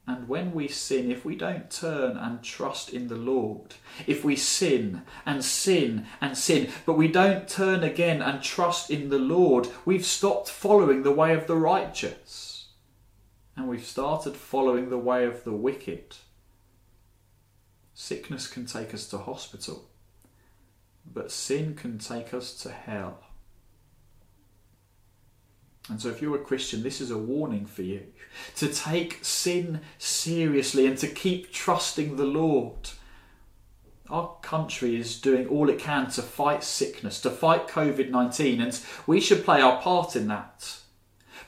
And 0.07 0.29
when 0.29 0.53
we 0.53 0.69
sin, 0.69 1.11
if 1.11 1.25
we 1.25 1.35
don't 1.35 1.69
turn 1.69 2.17
and 2.17 2.41
trust 2.41 2.91
in 2.91 3.09
the 3.09 3.17
Lord, 3.17 3.75
if 4.07 4.25
we 4.25 4.37
sin 4.37 5.03
and 5.27 5.45
sin 5.45 6.07
and 6.21 6.39
sin, 6.39 6.71
but 6.87 6.93
we 6.93 7.09
don't 7.09 7.49
turn 7.49 7.83
again 7.83 8.23
and 8.23 8.41
trust 8.41 8.93
in 8.93 9.09
the 9.09 9.19
Lord, 9.19 9.67
we've 9.85 10.07
stopped 10.07 10.49
following 10.49 11.03
the 11.03 11.11
way 11.11 11.35
of 11.35 11.49
the 11.49 11.57
righteous. 11.57 12.69
And 13.57 13.67
we've 13.67 13.85
started 13.85 14.37
following 14.37 14.89
the 14.89 14.99
way 14.99 15.25
of 15.25 15.43
the 15.43 15.53
wicked. 15.53 16.15
Sickness 17.93 18.47
can 18.47 18.67
take 18.67 18.95
us 18.95 19.09
to 19.09 19.19
hospital 19.19 19.91
but 21.13 21.31
sin 21.31 21.75
can 21.75 21.99
take 21.99 22.35
us 22.35 22.55
to 22.63 22.71
hell. 22.71 23.21
And 25.89 26.01
so, 26.01 26.09
if 26.09 26.21
you're 26.21 26.37
a 26.37 26.41
Christian, 26.41 26.83
this 26.83 27.01
is 27.01 27.11
a 27.11 27.19
warning 27.19 27.65
for 27.65 27.83
you 27.83 28.03
to 28.57 28.69
take 28.69 29.25
sin 29.25 29.81
seriously 29.99 30.87
and 30.87 30.99
to 30.99 31.07
keep 31.07 31.53
trusting 31.53 32.17
the 32.17 32.25
Lord. 32.25 32.91
Our 34.09 34.37
country 34.43 34.97
is 34.97 35.21
doing 35.21 35.49
all 35.49 35.69
it 35.69 35.79
can 35.79 36.11
to 36.11 36.23
fight 36.23 36.65
sickness, 36.65 37.21
to 37.23 37.31
fight 37.31 37.69
COVID 37.69 38.11
19, 38.11 38.61
and 38.61 38.81
we 39.07 39.21
should 39.21 39.45
play 39.45 39.61
our 39.61 39.81
part 39.81 40.17
in 40.17 40.29
that. 40.29 40.79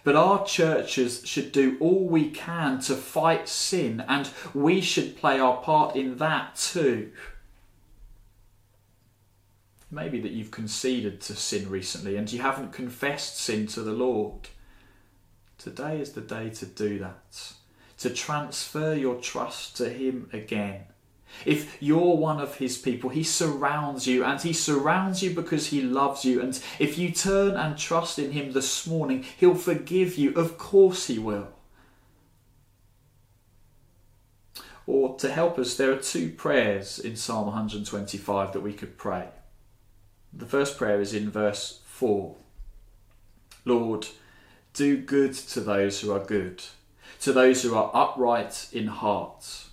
But 0.04 0.16
our 0.16 0.44
churches 0.46 1.22
should 1.24 1.52
do 1.52 1.76
all 1.80 2.08
we 2.08 2.30
can 2.30 2.80
to 2.82 2.94
fight 2.94 3.48
sin, 3.48 4.04
and 4.06 4.30
we 4.54 4.80
should 4.80 5.16
play 5.16 5.40
our 5.40 5.56
part 5.58 5.96
in 5.96 6.16
that 6.18 6.56
too. 6.56 7.10
Maybe 9.90 10.20
that 10.20 10.32
you've 10.32 10.50
conceded 10.50 11.20
to 11.22 11.34
sin 11.34 11.70
recently 11.70 12.16
and 12.16 12.30
you 12.30 12.42
haven't 12.42 12.72
confessed 12.72 13.38
sin 13.38 13.66
to 13.68 13.82
the 13.82 13.92
Lord. 13.92 14.48
Today 15.56 16.00
is 16.00 16.12
the 16.12 16.20
day 16.20 16.50
to 16.50 16.66
do 16.66 16.98
that, 16.98 17.52
to 17.98 18.10
transfer 18.10 18.94
your 18.94 19.16
trust 19.16 19.76
to 19.78 19.88
Him 19.88 20.28
again. 20.32 20.84
If 21.44 21.80
you're 21.80 22.16
one 22.16 22.40
of 22.40 22.56
His 22.56 22.78
people, 22.78 23.10
He 23.10 23.22
surrounds 23.22 24.06
you 24.06 24.24
and 24.24 24.40
He 24.40 24.52
surrounds 24.52 25.22
you 25.22 25.34
because 25.34 25.68
He 25.68 25.80
loves 25.82 26.24
you. 26.24 26.40
And 26.42 26.60
if 26.78 26.98
you 26.98 27.10
turn 27.10 27.56
and 27.56 27.76
trust 27.76 28.18
in 28.18 28.32
Him 28.32 28.52
this 28.52 28.86
morning, 28.86 29.24
He'll 29.38 29.54
forgive 29.54 30.16
you. 30.16 30.34
Of 30.34 30.58
course, 30.58 31.06
He 31.06 31.18
will. 31.18 31.48
Or 34.86 35.16
to 35.16 35.30
help 35.30 35.58
us, 35.58 35.76
there 35.76 35.92
are 35.92 35.98
two 35.98 36.30
prayers 36.30 36.98
in 36.98 37.16
Psalm 37.16 37.46
125 37.46 38.52
that 38.52 38.60
we 38.60 38.72
could 38.72 38.96
pray. 38.96 39.28
The 40.32 40.46
first 40.46 40.76
prayer 40.76 41.00
is 41.00 41.14
in 41.14 41.30
verse 41.30 41.80
4 41.84 42.36
Lord, 43.64 44.06
do 44.72 44.96
good 44.96 45.34
to 45.34 45.60
those 45.60 46.00
who 46.00 46.12
are 46.12 46.24
good, 46.24 46.62
to 47.20 47.32
those 47.32 47.62
who 47.62 47.74
are 47.74 47.90
upright 47.92 48.68
in 48.72 48.86
heart. 48.86 49.64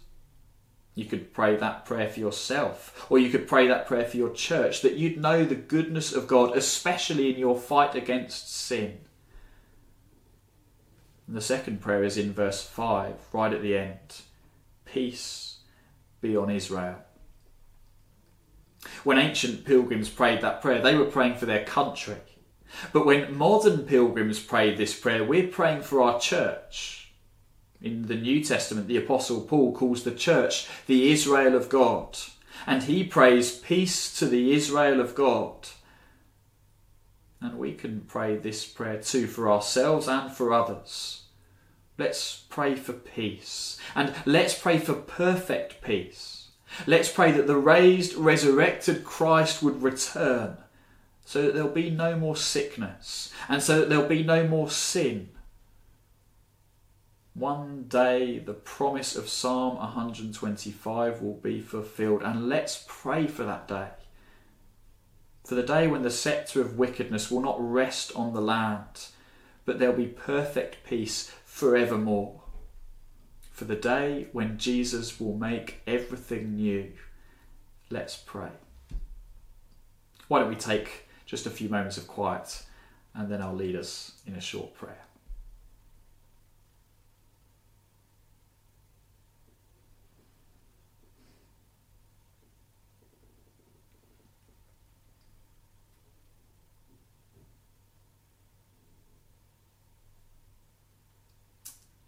You 0.96 1.06
could 1.06 1.34
pray 1.34 1.56
that 1.58 1.86
prayer 1.86 2.10
for 2.10 2.20
yourself, 2.20 3.06
or 3.10 3.20
you 3.20 3.30
could 3.30 3.48
pray 3.48 3.68
that 3.68 3.86
prayer 3.86 4.06
for 4.06 4.18
your 4.18 4.32
church, 4.32 4.82
that 4.82 4.96
you'd 4.96 5.22
know 5.22 5.44
the 5.46 5.56
goodness 5.56 6.13
of 6.13 6.28
God, 6.28 6.56
especially 6.58 7.32
in 7.32 7.39
your 7.39 7.58
fight 7.58 7.96
against 7.96 8.54
sin. 8.54 9.00
And 11.28 11.36
the 11.36 11.41
second 11.41 11.82
prayer 11.82 12.04
is 12.04 12.18
in 12.18 12.34
verse 12.34 12.63
5, 12.63 13.15
right 13.34 13.54
at 13.54 13.62
the 13.62 13.78
end 13.78 14.22
Peace 14.86 15.58
be 16.22 16.38
on 16.38 16.50
Israel. 16.50 17.05
When 19.04 19.17
ancient 19.17 19.65
pilgrims 19.65 20.10
prayed 20.10 20.41
that 20.41 20.62
prayer, 20.62 20.82
they 20.82 20.95
were 20.95 21.06
praying 21.06 21.36
for 21.36 21.45
their 21.45 21.65
country. 21.65 22.17
But 22.91 23.06
when 23.06 23.36
modern 23.36 23.84
pilgrims 23.84 24.39
pray 24.39 24.76
this 24.76 25.00
prayer, 25.00 25.24
we're 25.24 25.48
praying 25.48 25.84
for 25.84 26.02
our 26.02 26.19
church. 26.19 27.13
In 27.82 28.08
the 28.08 28.15
New 28.15 28.43
Testament, 28.43 28.88
the 28.88 28.98
Apostle 28.98 29.41
Paul 29.41 29.74
calls 29.74 30.04
the 30.04 30.12
church 30.12 30.67
the 30.88 31.12
Israel 31.12 31.56
of 31.56 31.69
God, 31.69 32.17
and 32.65 32.84
he 32.84 33.04
prays 33.04 33.58
peace 33.58 34.17
to 34.17 34.26
the 34.26 34.54
Israel 34.54 35.00
of 35.00 35.13
God. 35.13 35.67
And 37.41 37.60
we 37.60 37.74
can 37.74 38.02
pray 38.02 38.38
this 38.38 38.65
prayer 38.65 39.02
too 39.02 39.28
for 39.28 39.52
ourselves 39.52 40.08
and 40.08 40.32
for 40.32 40.52
others. 40.52 41.24
Let's 41.98 42.43
pray 42.50 42.76
for 42.76 42.93
peace, 42.93 43.78
and 43.93 44.13
let's 44.26 44.58
pray 44.58 44.80
for 44.80 44.93
perfect 44.93 45.82
peace. 45.82 46.45
Let's 46.88 47.12
pray 47.12 47.32
that 47.32 47.48
the 47.48 47.58
raised, 47.58 48.16
resurrected 48.16 49.04
Christ 49.04 49.64
would 49.64 49.82
return 49.82 50.58
so 51.26 51.42
that 51.42 51.54
there'll 51.54 51.70
be 51.70 51.90
no 51.90 52.16
more 52.16 52.36
sickness 52.36 53.32
and 53.50 53.62
so 53.62 53.80
that 53.80 53.90
there'll 53.90 54.08
be 54.08 54.24
no 54.24 54.48
more 54.48 54.70
sin. 54.70 55.30
One 57.34 57.86
day 57.88 58.40
the 58.40 58.54
promise 58.54 59.16
of 59.16 59.28
Psalm 59.28 59.76
125 59.78 61.22
will 61.22 61.34
be 61.34 61.60
fulfilled, 61.60 62.22
and 62.24 62.48
let's 62.48 62.86
pray 62.88 63.28
for 63.28 63.44
that 63.44 63.68
day. 63.68 63.90
For 65.44 65.56
the 65.56 65.64
day 65.64 65.88
when 65.88 66.04
the 66.04 66.10
sceptre 66.10 66.62
of 66.62 66.78
wickedness 66.78 67.30
will 67.30 67.42
not 67.42 67.58
rest 67.60 68.16
on 68.16 68.34
the 68.34 68.42
land, 68.42 69.08
but 69.66 69.80
there'll 69.80 69.96
be 69.96 70.08
perfect 70.08 70.86
peace 70.88 71.32
forevermore 71.44 72.42
for 73.56 73.63
the 73.63 73.76
day 73.76 74.28
when 74.34 74.58
Jesus 74.58 75.18
will 75.18 75.38
make 75.38 75.82
everything 75.88 76.58
new. 76.58 76.91
Let's 77.89 78.18
pray. 78.18 78.50
Why 80.28 80.39
don't 80.39 80.50
we 80.50 80.58
take 80.58 81.08
just 81.26 81.46
a 81.46 81.50
few 81.50 81.70
moments 81.70 81.98
of 81.98 82.06
quiet 82.06 82.65
and 83.13 83.32
then 83.32 83.41
I'll 83.41 83.56
lead 83.56 83.78
us 83.78 84.12
in 84.28 84.36
a 84.36 84.41
short 84.41 84.74
prayer. 84.74 84.98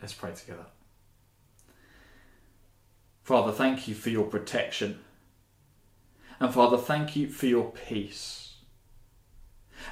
Let's 0.01 0.13
pray 0.13 0.33
together. 0.33 0.65
Father, 3.27 3.51
thank 3.51 3.89
you 3.89 3.93
for 3.93 4.09
your 4.09 4.23
protection. 4.23 4.99
And 6.39 6.53
Father, 6.53 6.77
thank 6.77 7.17
you 7.17 7.27
for 7.27 7.45
your 7.45 7.71
peace. 7.71 8.53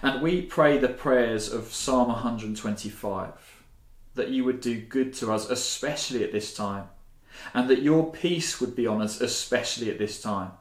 And 0.02 0.22
we 0.22 0.42
pray 0.42 0.78
the 0.78 0.88
prayers 0.88 1.52
of 1.52 1.74
Psalm 1.74 2.08
125 2.08 3.34
that 4.14 4.30
you 4.30 4.46
would 4.46 4.62
do 4.62 4.80
good 4.80 5.14
to 5.16 5.34
us, 5.34 5.50
especially 5.50 6.24
at 6.24 6.32
this 6.32 6.54
time, 6.54 6.86
and 7.54 7.70
that 7.70 7.82
your 7.82 8.10
peace 8.10 8.62
would 8.62 8.74
be 8.74 8.88
on 8.88 9.02
us, 9.02 9.20
especially 9.20 9.92
at 9.92 10.00
this 10.00 10.22
time. 10.22 10.52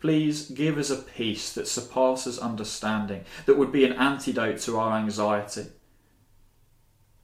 Please 0.00 0.48
give 0.48 0.78
us 0.78 0.90
a 0.90 0.96
peace 0.96 1.52
that 1.54 1.66
surpasses 1.66 2.38
understanding, 2.38 3.24
that 3.46 3.58
would 3.58 3.72
be 3.72 3.84
an 3.84 3.94
antidote 3.94 4.60
to 4.60 4.78
our 4.78 4.96
anxiety. 4.96 5.66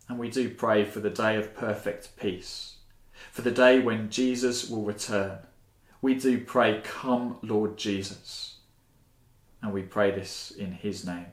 And 0.09 0.19
we 0.19 0.29
do 0.29 0.51
pray 0.51 0.85
for 0.85 0.99
the 0.99 1.09
day 1.09 1.37
of 1.37 1.55
perfect 1.55 2.17
peace 2.17 2.76
for 3.33 3.43
the 3.43 3.51
day 3.51 3.81
when 3.81 4.11
Jesus 4.11 4.69
will 4.69 4.83
return. 4.83 5.39
We 6.03 6.15
do 6.15 6.41
pray, 6.41 6.81
Come, 6.83 7.39
Lord 7.43 7.77
Jesus. 7.77 8.57
And 9.63 9.73
we 9.73 9.83
pray 9.83 10.11
this 10.11 10.51
in 10.51 10.73
his 10.73 11.05
name. 11.07 11.27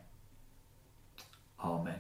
Amen. 1.64 2.00